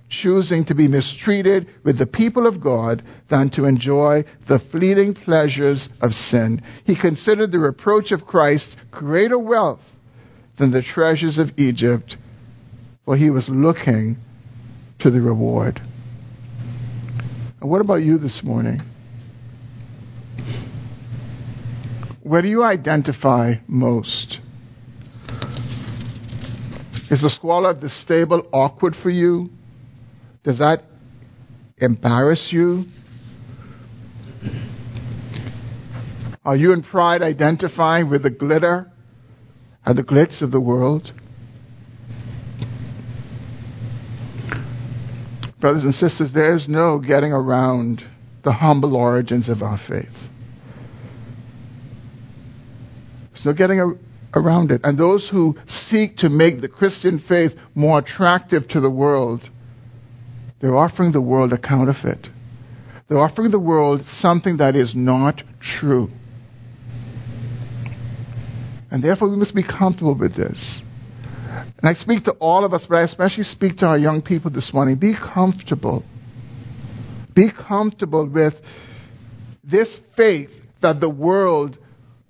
[0.08, 5.90] choosing to be mistreated with the people of God than to enjoy the fleeting pleasures
[6.00, 6.62] of sin.
[6.84, 9.82] He considered the reproach of Christ greater wealth
[10.56, 12.16] than the treasures of Egypt
[13.04, 14.16] for he was looking
[15.00, 15.80] to the reward.
[17.60, 18.80] And what about you this morning?
[22.22, 24.38] Where do you identify most?
[27.10, 29.50] Is the squalor of the stable awkward for you?
[30.42, 30.82] Does that
[31.76, 32.86] embarrass you?
[36.44, 38.90] Are you in pride identifying with the glitter
[39.84, 41.12] and the glitz of the world?
[45.64, 48.02] Brothers and sisters, there's no getting around
[48.44, 50.12] the humble origins of our faith.
[53.32, 54.82] There's no getting a, around it.
[54.84, 59.48] And those who seek to make the Christian faith more attractive to the world,
[60.60, 62.26] they're offering the world a counterfeit.
[63.08, 66.10] They're offering the world something that is not true.
[68.90, 70.82] And therefore, we must be comfortable with this.
[71.78, 74.50] And I speak to all of us, but I especially speak to our young people
[74.50, 74.96] this morning.
[74.96, 76.04] Be comfortable.
[77.34, 78.54] Be comfortable with
[79.64, 80.50] this faith
[80.82, 81.76] that the world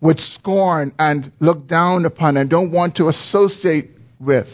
[0.00, 3.90] would scorn and look down upon and don't want to associate
[4.20, 4.48] with.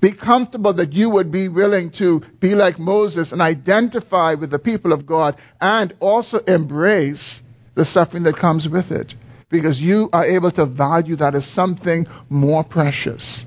[0.00, 4.58] Be comfortable that you would be willing to be like Moses and identify with the
[4.58, 7.40] people of God and also embrace
[7.74, 9.12] the suffering that comes with it.
[9.50, 13.44] Because you are able to value that as something more precious.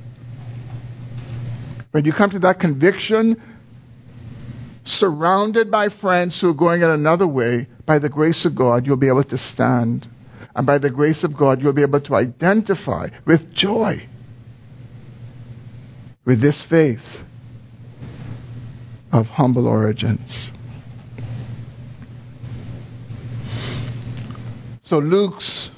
[1.93, 3.39] When you come to that conviction,
[4.83, 8.97] surrounded by friends who are going in another way, by the grace of God, you'll
[8.97, 10.07] be able to stand.
[10.55, 14.07] And by the grace of God, you'll be able to identify with joy
[16.25, 17.05] with this faith
[19.11, 20.49] of humble origins.
[24.81, 25.69] So Luke's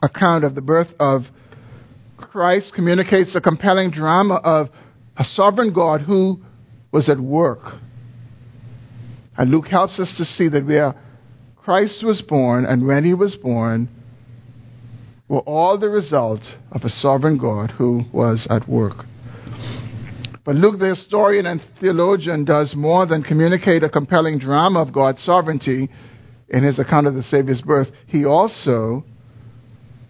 [0.00, 1.24] account of the birth of
[2.16, 4.70] Christ communicates a compelling drama of
[5.22, 6.40] a sovereign God who
[6.90, 7.74] was at work.
[9.38, 10.96] And Luke helps us to see that where
[11.58, 13.88] Christ was born and when he was born
[15.28, 16.40] were all the result
[16.72, 19.04] of a sovereign God who was at work.
[20.44, 25.22] But Luke, the historian and theologian, does more than communicate a compelling drama of God's
[25.22, 25.88] sovereignty
[26.48, 27.92] in his account of the Savior's birth.
[28.08, 29.04] He also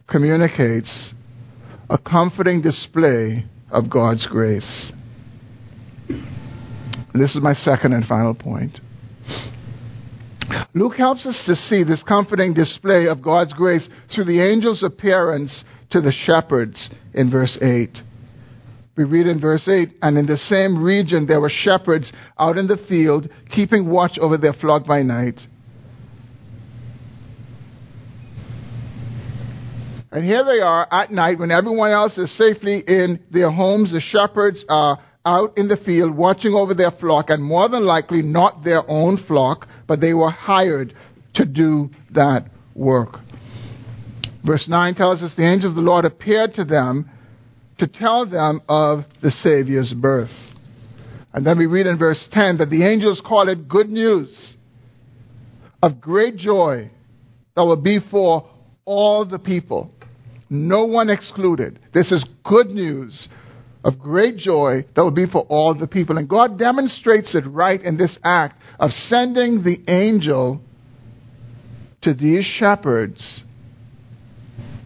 [0.08, 1.12] communicates
[1.90, 4.90] a comforting display of God's grace.
[7.14, 8.80] This is my second and final point.
[10.74, 15.64] Luke helps us to see this comforting display of God's grace through the angel's appearance
[15.90, 18.00] to the shepherds in verse 8.
[18.96, 22.66] We read in verse 8, and in the same region there were shepherds out in
[22.66, 25.40] the field, keeping watch over their flock by night.
[30.10, 33.92] And here they are at night when everyone else is safely in their homes.
[33.92, 38.22] The shepherds are out in the field watching over their flock, and more than likely
[38.22, 40.94] not their own flock, but they were hired
[41.34, 43.18] to do that work.
[44.44, 47.08] Verse 9 tells us the angel of the Lord appeared to them
[47.78, 50.32] to tell them of the Savior's birth.
[51.32, 54.54] And then we read in verse 10 that the angels call it good news
[55.82, 56.90] of great joy
[57.54, 58.48] that will be for
[58.84, 59.90] all the people,
[60.50, 61.78] no one excluded.
[61.94, 63.28] This is good news
[63.84, 66.18] of great joy that will be for all the people.
[66.18, 70.60] And God demonstrates it right in this act of sending the angel
[72.02, 73.42] to these shepherds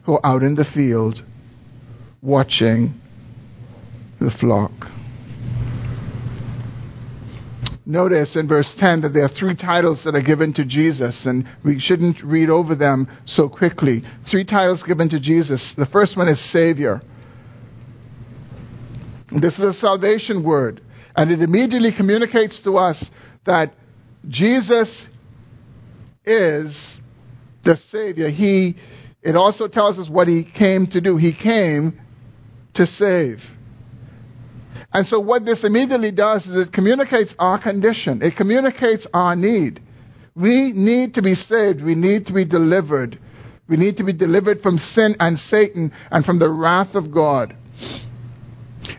[0.05, 1.23] who are out in the field
[2.23, 2.95] watching
[4.21, 4.73] the flock.
[7.89, 11.47] Notice in verse 10 that there are three titles that are given to Jesus, and
[11.65, 14.03] we shouldn't read over them so quickly.
[14.29, 15.73] Three titles given to Jesus.
[15.77, 17.01] The first one is Savior.
[19.41, 20.81] This is a salvation word,
[21.15, 23.11] and it immediately communicates to us
[23.45, 23.73] that
[24.29, 25.07] Jesus
[26.25, 26.99] is
[27.65, 28.29] the Savior.
[28.29, 28.77] He,
[29.23, 31.17] it also tells us what He came to do.
[31.17, 32.01] He came
[32.75, 33.41] to save.
[34.93, 39.83] And so, what this immediately does is it communicates our condition, it communicates our need.
[40.35, 43.19] We need to be saved, we need to be delivered.
[43.69, 47.57] We need to be delivered from sin and Satan and from the wrath of God.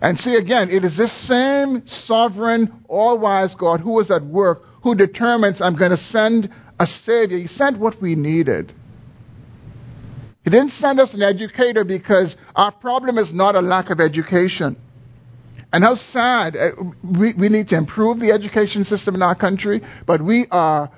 [0.02, 4.62] And see again, it is this same sovereign, all wise God who was at work,
[4.84, 7.38] who determines I'm going to send a Savior.
[7.38, 8.74] He sent what we needed.
[10.44, 14.78] He didn't send us an educator because our problem is not a lack of education.
[15.74, 16.56] And how sad.
[16.56, 16.70] Uh,
[17.04, 20.90] we, we need to improve the education system in our country, but we are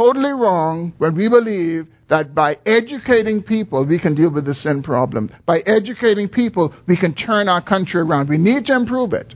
[0.00, 4.82] totally wrong when we believe that by educating people, we can deal with the sin
[4.82, 5.30] problem.
[5.44, 8.30] By educating people, we can turn our country around.
[8.30, 9.34] We need to improve it.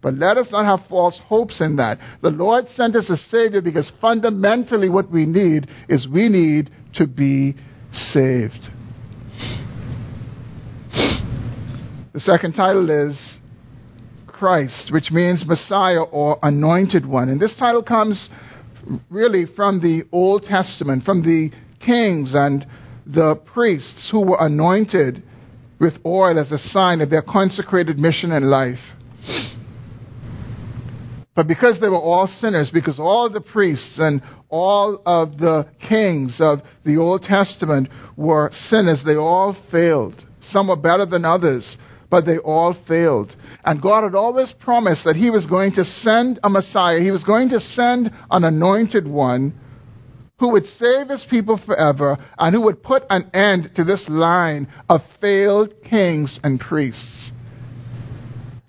[0.00, 1.98] But let us not have false hopes in that.
[2.22, 7.06] The Lord sent us a Savior because fundamentally what we need is we need to
[7.06, 7.56] be
[7.92, 8.68] saved.
[12.14, 13.38] The second title is
[14.26, 17.28] Christ, which means Messiah or Anointed One.
[17.28, 18.30] And this title comes
[19.10, 22.66] really from the Old Testament, from the kings and
[23.06, 25.22] the priests who were anointed
[25.80, 28.80] with oil as a sign of their consecrated mission in life.
[31.34, 36.40] But because they were all sinners, because all the priests and all of the kings
[36.40, 40.24] of the Old Testament were sinners, they all failed.
[40.40, 41.76] Some were better than others,
[42.10, 43.36] but they all failed.
[43.68, 47.00] And God had always promised that He was going to send a Messiah.
[47.00, 49.52] He was going to send an anointed one
[50.40, 54.68] who would save His people forever and who would put an end to this line
[54.88, 57.30] of failed kings and priests.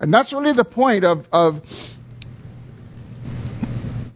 [0.02, 1.62] And that's really the point of, of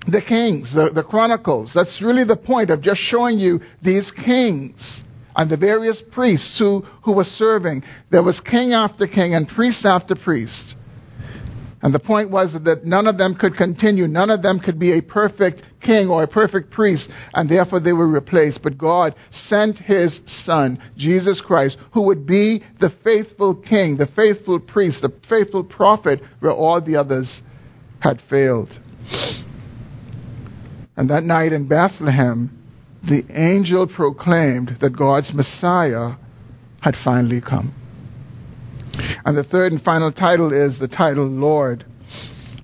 [0.05, 1.71] the kings, the, the chronicles.
[1.73, 5.01] That's really the point of just showing you these kings
[5.35, 7.83] and the various priests who, who were serving.
[8.11, 10.75] There was king after king and priest after priest.
[11.83, 14.07] And the point was that none of them could continue.
[14.07, 17.91] None of them could be a perfect king or a perfect priest, and therefore they
[17.91, 18.63] were replaced.
[18.63, 24.61] But God sent his son, Jesus Christ, who would be the faithful king, the faithful
[24.61, 27.41] priest, the faithful prophet, where all the others
[27.99, 28.79] had failed.
[30.95, 32.62] And that night in Bethlehem,
[33.03, 36.15] the angel proclaimed that God's Messiah
[36.81, 37.73] had finally come.
[39.25, 41.85] And the third and final title is the title Lord.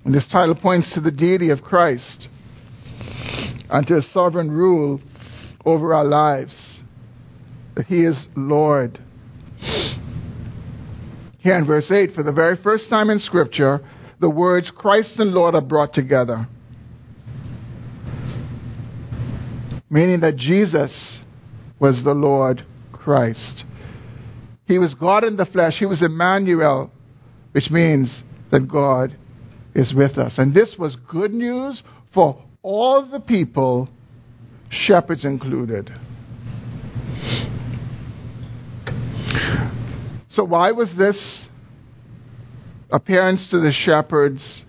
[0.05, 2.29] And this title points to the deity of Christ
[3.69, 5.01] and to his sovereign rule
[5.65, 6.81] over our lives.
[7.75, 8.99] That he is Lord.
[11.39, 13.79] Here in verse 8, for the very first time in Scripture,
[14.19, 16.47] the words Christ and Lord are brought together.
[19.89, 21.19] Meaning that Jesus
[21.79, 23.63] was the Lord Christ.
[24.65, 25.79] He was God in the flesh.
[25.79, 26.91] He was Emmanuel,
[27.53, 28.21] which means
[28.51, 29.15] that God
[29.73, 30.37] is with us.
[30.37, 31.81] And this was good news
[32.13, 33.89] for all the people,
[34.69, 35.91] shepherds included.
[40.27, 41.45] So, why was this
[42.91, 44.61] appearance to the shepherds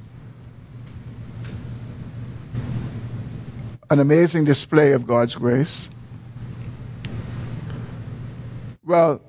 [3.91, 5.89] an amazing display of God's grace.
[8.85, 9.21] Well,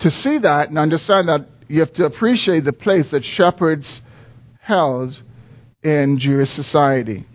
[0.00, 4.00] to see that and understand that, you have to appreciate the place that shepherds
[4.60, 5.20] held
[5.82, 7.26] in Jewish society.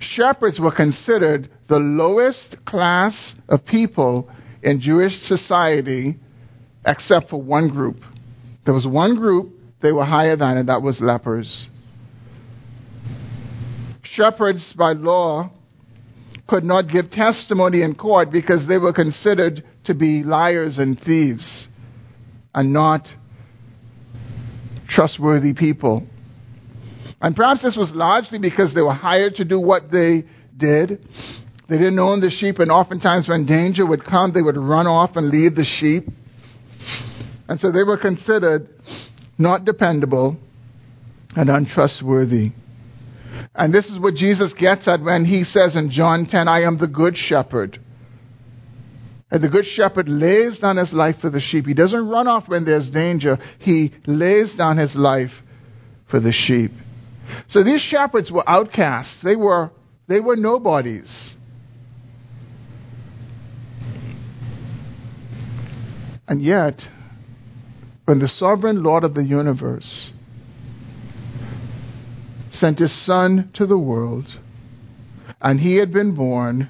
[0.00, 4.28] Shepherds were considered the lowest class of people
[4.62, 6.16] in Jewish society,
[6.84, 8.02] except for one group.
[8.64, 9.52] There was one group
[9.82, 11.66] they were higher than, and that was lepers.
[14.02, 15.50] Shepherds, by law,
[16.50, 21.68] could not give testimony in court because they were considered to be liars and thieves
[22.52, 23.06] and not
[24.88, 26.02] trustworthy people.
[27.20, 30.24] And perhaps this was largely because they were hired to do what they
[30.56, 31.06] did.
[31.68, 35.14] They didn't own the sheep, and oftentimes when danger would come, they would run off
[35.14, 36.08] and leave the sheep.
[37.48, 38.68] And so they were considered
[39.38, 40.36] not dependable
[41.36, 42.50] and untrustworthy.
[43.54, 46.78] And this is what Jesus gets at when he says in John 10, I am
[46.78, 47.80] the good shepherd.
[49.30, 51.66] And the good shepherd lays down his life for the sheep.
[51.66, 53.38] He doesn't run off when there's danger.
[53.58, 55.32] He lays down his life
[56.08, 56.72] for the sheep.
[57.48, 59.22] So these shepherds were outcasts.
[59.22, 59.70] They were,
[60.08, 61.32] they were nobodies.
[66.26, 66.80] And yet,
[68.04, 70.10] when the sovereign Lord of the universe
[72.60, 74.26] sent his son to the world,
[75.40, 76.68] and he had been born,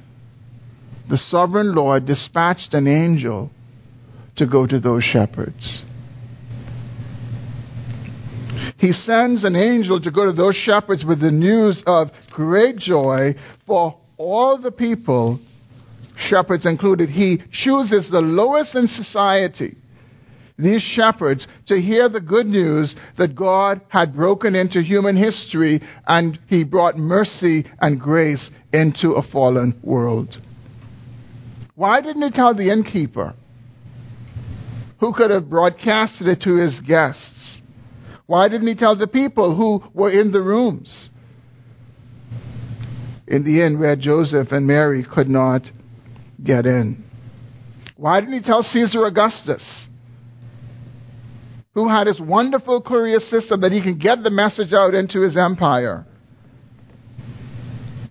[1.09, 3.51] the sovereign Lord dispatched an angel
[4.37, 5.83] to go to those shepherds.
[8.79, 13.35] He sends an angel to go to those shepherds with the news of great joy
[13.67, 15.41] for all the people,
[16.17, 17.11] shepherds included.
[17.11, 19.77] He chooses the lowest in society
[20.63, 26.39] these shepherds to hear the good news that God had broken into human history and
[26.47, 30.41] he brought mercy and grace into a fallen world.
[31.75, 33.35] Why didn't he tell the innkeeper?
[35.01, 37.61] Who could have broadcasted it to his guests?
[38.27, 41.09] Why didn't he tell the people who were in the rooms?
[43.27, 45.71] In the inn where Joseph and Mary could not
[46.43, 47.03] get in.
[47.97, 49.87] Why didn't he tell Caesar Augustus?
[51.75, 55.37] Who had this wonderful courier system that he can get the message out into his
[55.37, 56.05] empire.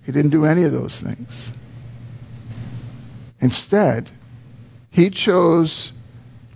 [0.05, 1.49] He didn't do any of those things.
[3.41, 4.09] Instead,
[4.91, 5.91] he chose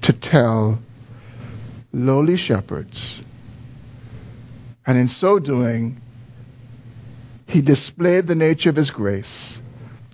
[0.02, 0.80] to tell
[1.92, 3.20] lowly shepherds.
[4.86, 6.02] And in so doing,
[7.48, 9.58] he displayed the nature of his grace.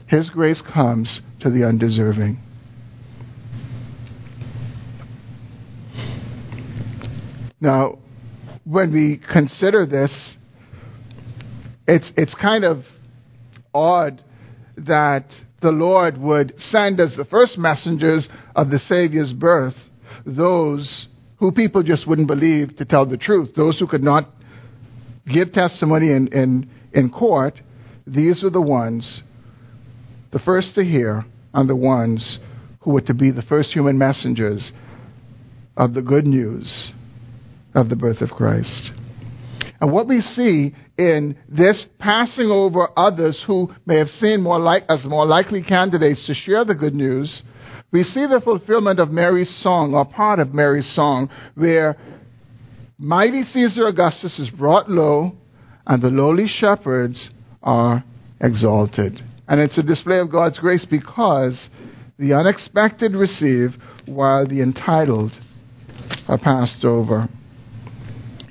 [0.08, 2.40] His grace comes to the undeserving.
[7.62, 8.00] Now,
[8.64, 10.36] when we consider this,
[11.88, 12.86] it's, it's kind of
[13.74, 14.24] odd
[14.78, 15.26] that
[15.62, 19.76] the Lord would send as the first messengers of the Savior's birth
[20.26, 21.08] those
[21.38, 24.30] who people just wouldn't believe to tell the truth, those who could not
[25.26, 27.60] give testimony in, in, in court.
[28.08, 29.22] These were the ones,
[30.32, 32.40] the first to hear, and the ones
[32.82, 34.72] who were to be the first human messengers
[35.76, 36.92] of the good news
[37.74, 38.92] of the birth of Christ.
[39.82, 44.84] And what we see in this passing over others who may have seen more like,
[44.90, 47.42] as more likely candidates to share the good news,
[47.92, 51.96] we see the fulfillment of Mary's song, or part of Mary's song, where
[52.98, 55.32] mighty Caesar Augustus is brought low,
[55.88, 57.30] and the lowly shepherds
[57.64, 58.04] are
[58.42, 59.22] exalted.
[59.48, 61.70] And it's a display of God's grace because
[62.20, 63.72] the unexpected receive
[64.06, 65.40] while the entitled
[66.28, 67.28] are passed over.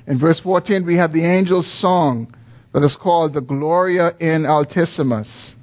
[0.09, 2.33] In verse 14, we have the angel's song
[2.73, 5.53] that is called the Gloria in Altissimis.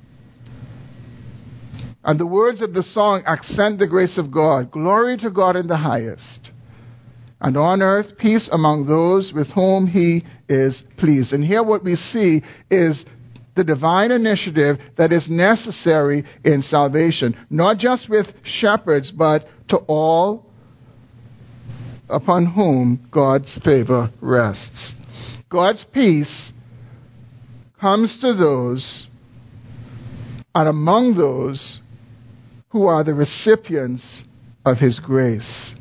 [2.04, 4.70] And the words of the song accent the grace of God.
[4.70, 6.52] Glory to God in the highest.
[7.40, 11.32] And on earth, peace among those with whom he is pleased.
[11.32, 13.04] And here what we see is
[13.56, 17.36] the divine initiative that is necessary in salvation.
[17.50, 20.45] Not just with shepherds, but to all
[22.08, 24.94] upon whom God's favor rests.
[25.48, 26.52] God's peace
[27.80, 29.06] comes to those
[30.54, 31.80] and among those
[32.70, 34.22] who are the recipients
[34.64, 35.72] of His grace.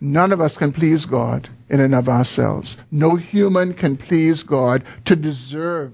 [0.00, 2.76] None of us can please God in and of ourselves.
[2.90, 5.92] No human can please God to deserve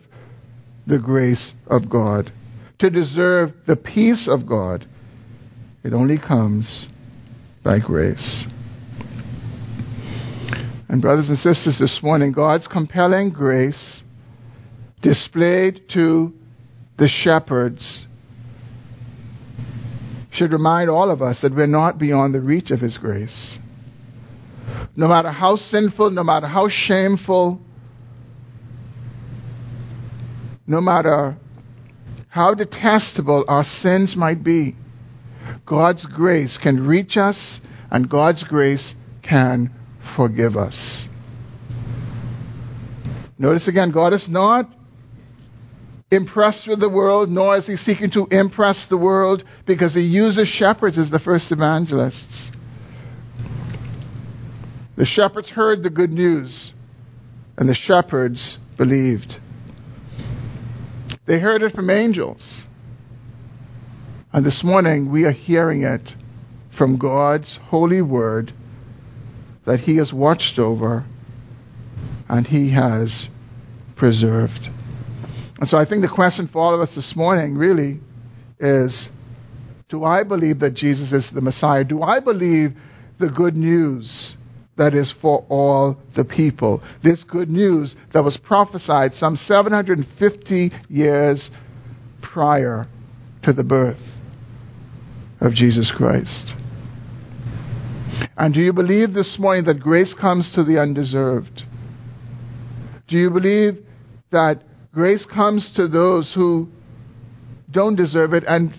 [0.87, 2.33] the grace of God,
[2.81, 4.87] to deserve the peace of God.
[5.85, 6.89] It only comes
[7.63, 8.45] by grace.
[10.89, 14.03] And, brothers and sisters, this morning, God's compelling grace
[15.03, 16.33] displayed to
[16.99, 18.07] the shepherds
[20.33, 23.59] should remind all of us that we're not beyond the reach of His grace.
[24.97, 27.61] No matter how sinful, no matter how shameful,
[30.67, 31.37] no matter
[32.29, 34.77] how detestable our sins might be,
[35.67, 39.71] God's grace can reach us and God's grace can
[40.17, 41.07] forgive us.
[43.39, 44.69] Notice again, God is not
[46.11, 50.49] impressed with the world, nor is he seeking to impress the world because he uses
[50.49, 52.51] shepherds as the first evangelists.
[54.97, 56.73] The shepherds heard the good news,
[57.57, 59.37] and the shepherds believed.
[61.27, 62.63] They heard it from angels.
[64.33, 66.13] And this morning we are hearing it
[66.79, 68.53] from God's holy word
[69.67, 71.05] that He has watched over
[72.29, 73.27] and He has
[73.97, 74.69] preserved.
[75.59, 77.99] And so I think the question for all of us this morning really
[78.61, 79.09] is
[79.89, 81.83] do I believe that Jesus is the Messiah?
[81.83, 82.77] Do I believe
[83.19, 84.37] the good news
[84.79, 86.85] that is for all the people?
[87.03, 91.51] This good news that was prophesied some 750 years
[92.23, 92.87] prior
[93.43, 94.10] to the birth
[95.41, 96.53] of Jesus Christ.
[98.37, 101.63] And do you believe this morning that grace comes to the undeserved?
[103.09, 103.85] Do you believe
[104.31, 104.63] that
[104.93, 106.69] grace comes to those who
[107.71, 108.73] don't deserve it and,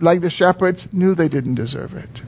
[0.00, 2.20] like the shepherds, knew they didn't deserve it?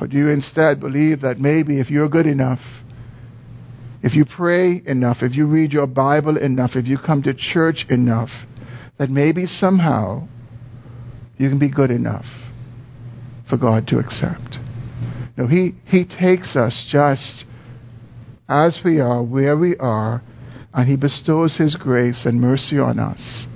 [0.00, 2.60] Or do you instead believe that maybe if you're good enough,
[4.02, 7.86] if you pray enough, if you read your Bible enough, if you come to church
[7.88, 8.30] enough,
[9.02, 10.28] that maybe somehow
[11.36, 12.26] you can be good enough
[13.50, 14.58] for God to accept.
[15.36, 17.44] No, He, he takes us just
[18.48, 20.22] as we are, where we are,
[20.72, 23.48] and He bestows His grace and mercy on us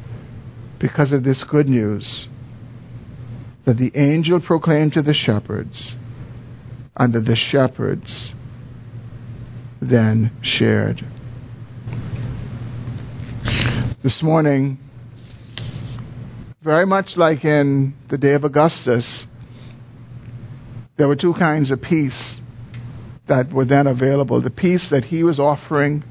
[0.80, 2.26] because of this good news
[3.66, 5.94] that the angel proclaimed to the shepherds
[6.96, 8.34] and that the shepherds
[9.80, 11.02] then shared.
[14.02, 14.78] This morning,
[16.66, 19.24] very much like in the day of Augustus,
[20.98, 22.34] there were two kinds of peace
[23.28, 24.42] that were then available.
[24.42, 26.02] The peace that he was offering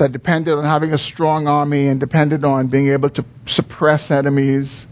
[0.00, 4.86] that depended on having a strong army and depended on being able to suppress enemies.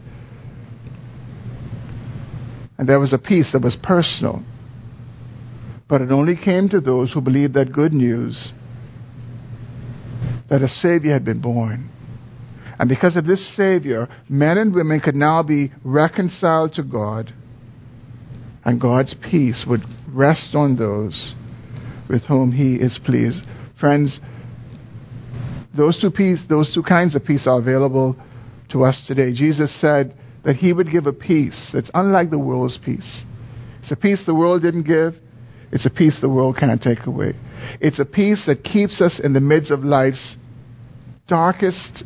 [2.79, 4.45] And there was a peace that was personal.
[5.89, 8.53] But it only came to those who believed that good news
[10.49, 11.91] that a Savior had been born
[12.81, 17.31] and because of this Savior, men and women could now be reconciled to God,
[18.65, 21.35] and God's peace would rest on those
[22.09, 23.43] with whom he is pleased.
[23.79, 24.19] Friends,
[25.77, 28.17] those two, peace, those two kinds of peace are available
[28.71, 29.35] to us today.
[29.35, 30.15] Jesus said
[30.47, 33.25] that he would give a peace that's unlike the world's peace.
[33.81, 35.17] It's a peace the world didn't give.
[35.71, 37.35] It's a peace the world can't take away.
[37.79, 40.39] It's a peace that keeps us in the midst of life's
[41.29, 42.05] darkest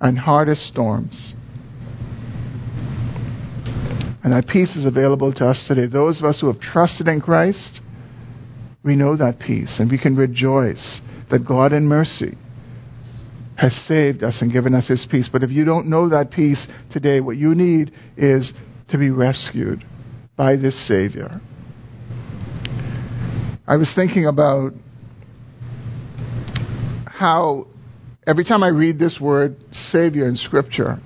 [0.00, 1.34] and hardest storms.
[4.22, 5.86] And that peace is available to us today.
[5.86, 7.80] Those of us who have trusted in Christ,
[8.82, 12.36] we know that peace and we can rejoice that God in mercy
[13.56, 15.28] has saved us and given us his peace.
[15.30, 18.52] But if you don't know that peace today, what you need is
[18.88, 19.84] to be rescued
[20.36, 21.40] by this Savior.
[23.66, 24.72] I was thinking about
[27.06, 27.66] how
[28.26, 30.98] every time I read this word Savior in Scripture,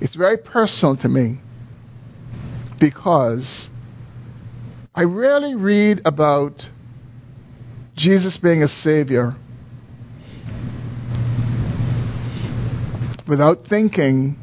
[0.00, 1.40] it's very personal to me
[2.80, 3.68] because
[4.94, 6.62] I rarely read about
[7.96, 9.34] Jesus being a Savior
[13.28, 14.36] without thinking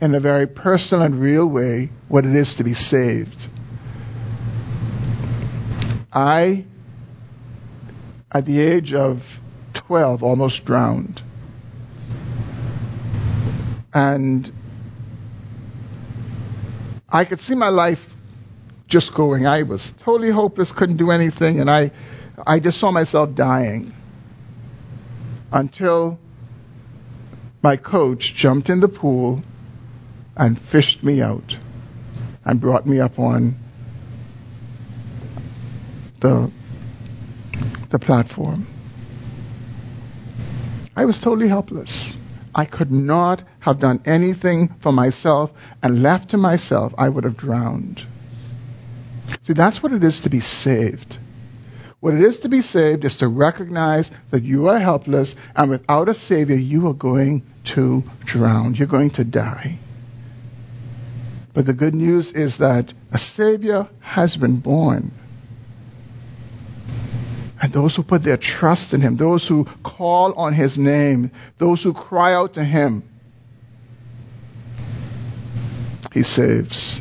[0.00, 3.48] in a very personal and real way what it is to be saved.
[6.12, 6.64] I,
[8.30, 9.18] at the age of
[9.86, 11.20] 12, almost drowned.
[13.92, 14.52] And
[17.08, 17.98] I could see my life
[18.88, 19.46] just going.
[19.46, 21.92] I was totally hopeless, couldn't do anything, and I,
[22.46, 23.92] I just saw myself dying
[25.52, 26.18] until
[27.62, 29.42] my coach jumped in the pool
[30.36, 31.54] and fished me out
[32.44, 33.56] and brought me up on
[36.20, 36.50] the,
[37.90, 38.66] the platform.
[40.96, 42.12] I was totally helpless.
[42.54, 45.50] I could not have done anything for myself,
[45.82, 48.00] and left to myself, I would have drowned.
[49.42, 51.18] See, that's what it is to be saved.
[52.00, 56.08] What it is to be saved is to recognize that you are helpless, and without
[56.08, 57.42] a Savior, you are going
[57.74, 58.74] to drown.
[58.74, 59.78] You're going to die.
[61.54, 65.12] But the good news is that a Savior has been born.
[67.62, 71.82] And those who put their trust in Him, those who call on His name, those
[71.82, 73.02] who cry out to Him,
[76.12, 77.00] He saves.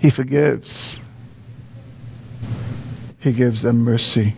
[0.00, 0.98] He forgives.
[3.20, 4.34] He gives them mercy.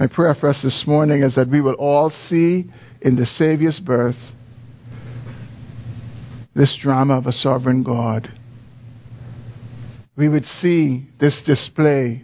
[0.00, 2.64] My prayer for us this morning is that we will all see
[3.00, 4.32] in the Savior's birth
[6.54, 8.28] this drama of a sovereign God.
[10.16, 12.22] We would see this display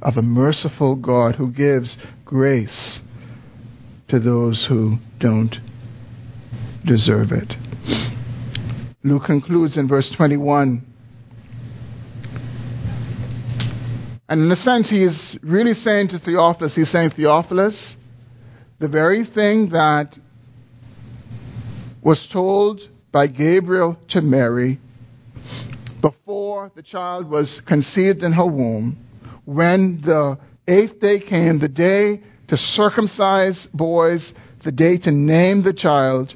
[0.00, 3.00] of a merciful God who gives grace
[4.08, 5.56] to those who don't
[6.84, 7.52] deserve it.
[9.02, 10.84] Luke concludes in verse 21
[14.28, 17.94] And in a sense, he is really saying to Theophilus, he's saying, Theophilus,
[18.80, 20.18] the very thing that
[22.02, 22.80] was told
[23.12, 24.80] by Gabriel to Mary
[26.00, 28.96] before the child was conceived in her womb,
[29.44, 30.38] when the
[30.68, 34.34] eighth day came, the day to circumcise boys,
[34.64, 36.34] the day to name the child,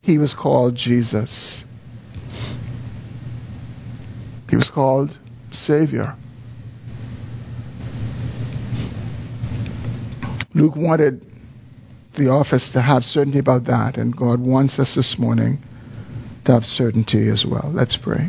[0.00, 1.64] he was called Jesus.
[4.50, 5.16] He was called
[5.52, 6.16] Savior.
[10.54, 11.24] Luke wanted
[12.16, 15.58] Theophilus to have certainty about that, and God wants us this morning
[16.44, 17.70] to have certainty as well.
[17.72, 18.28] Let's pray.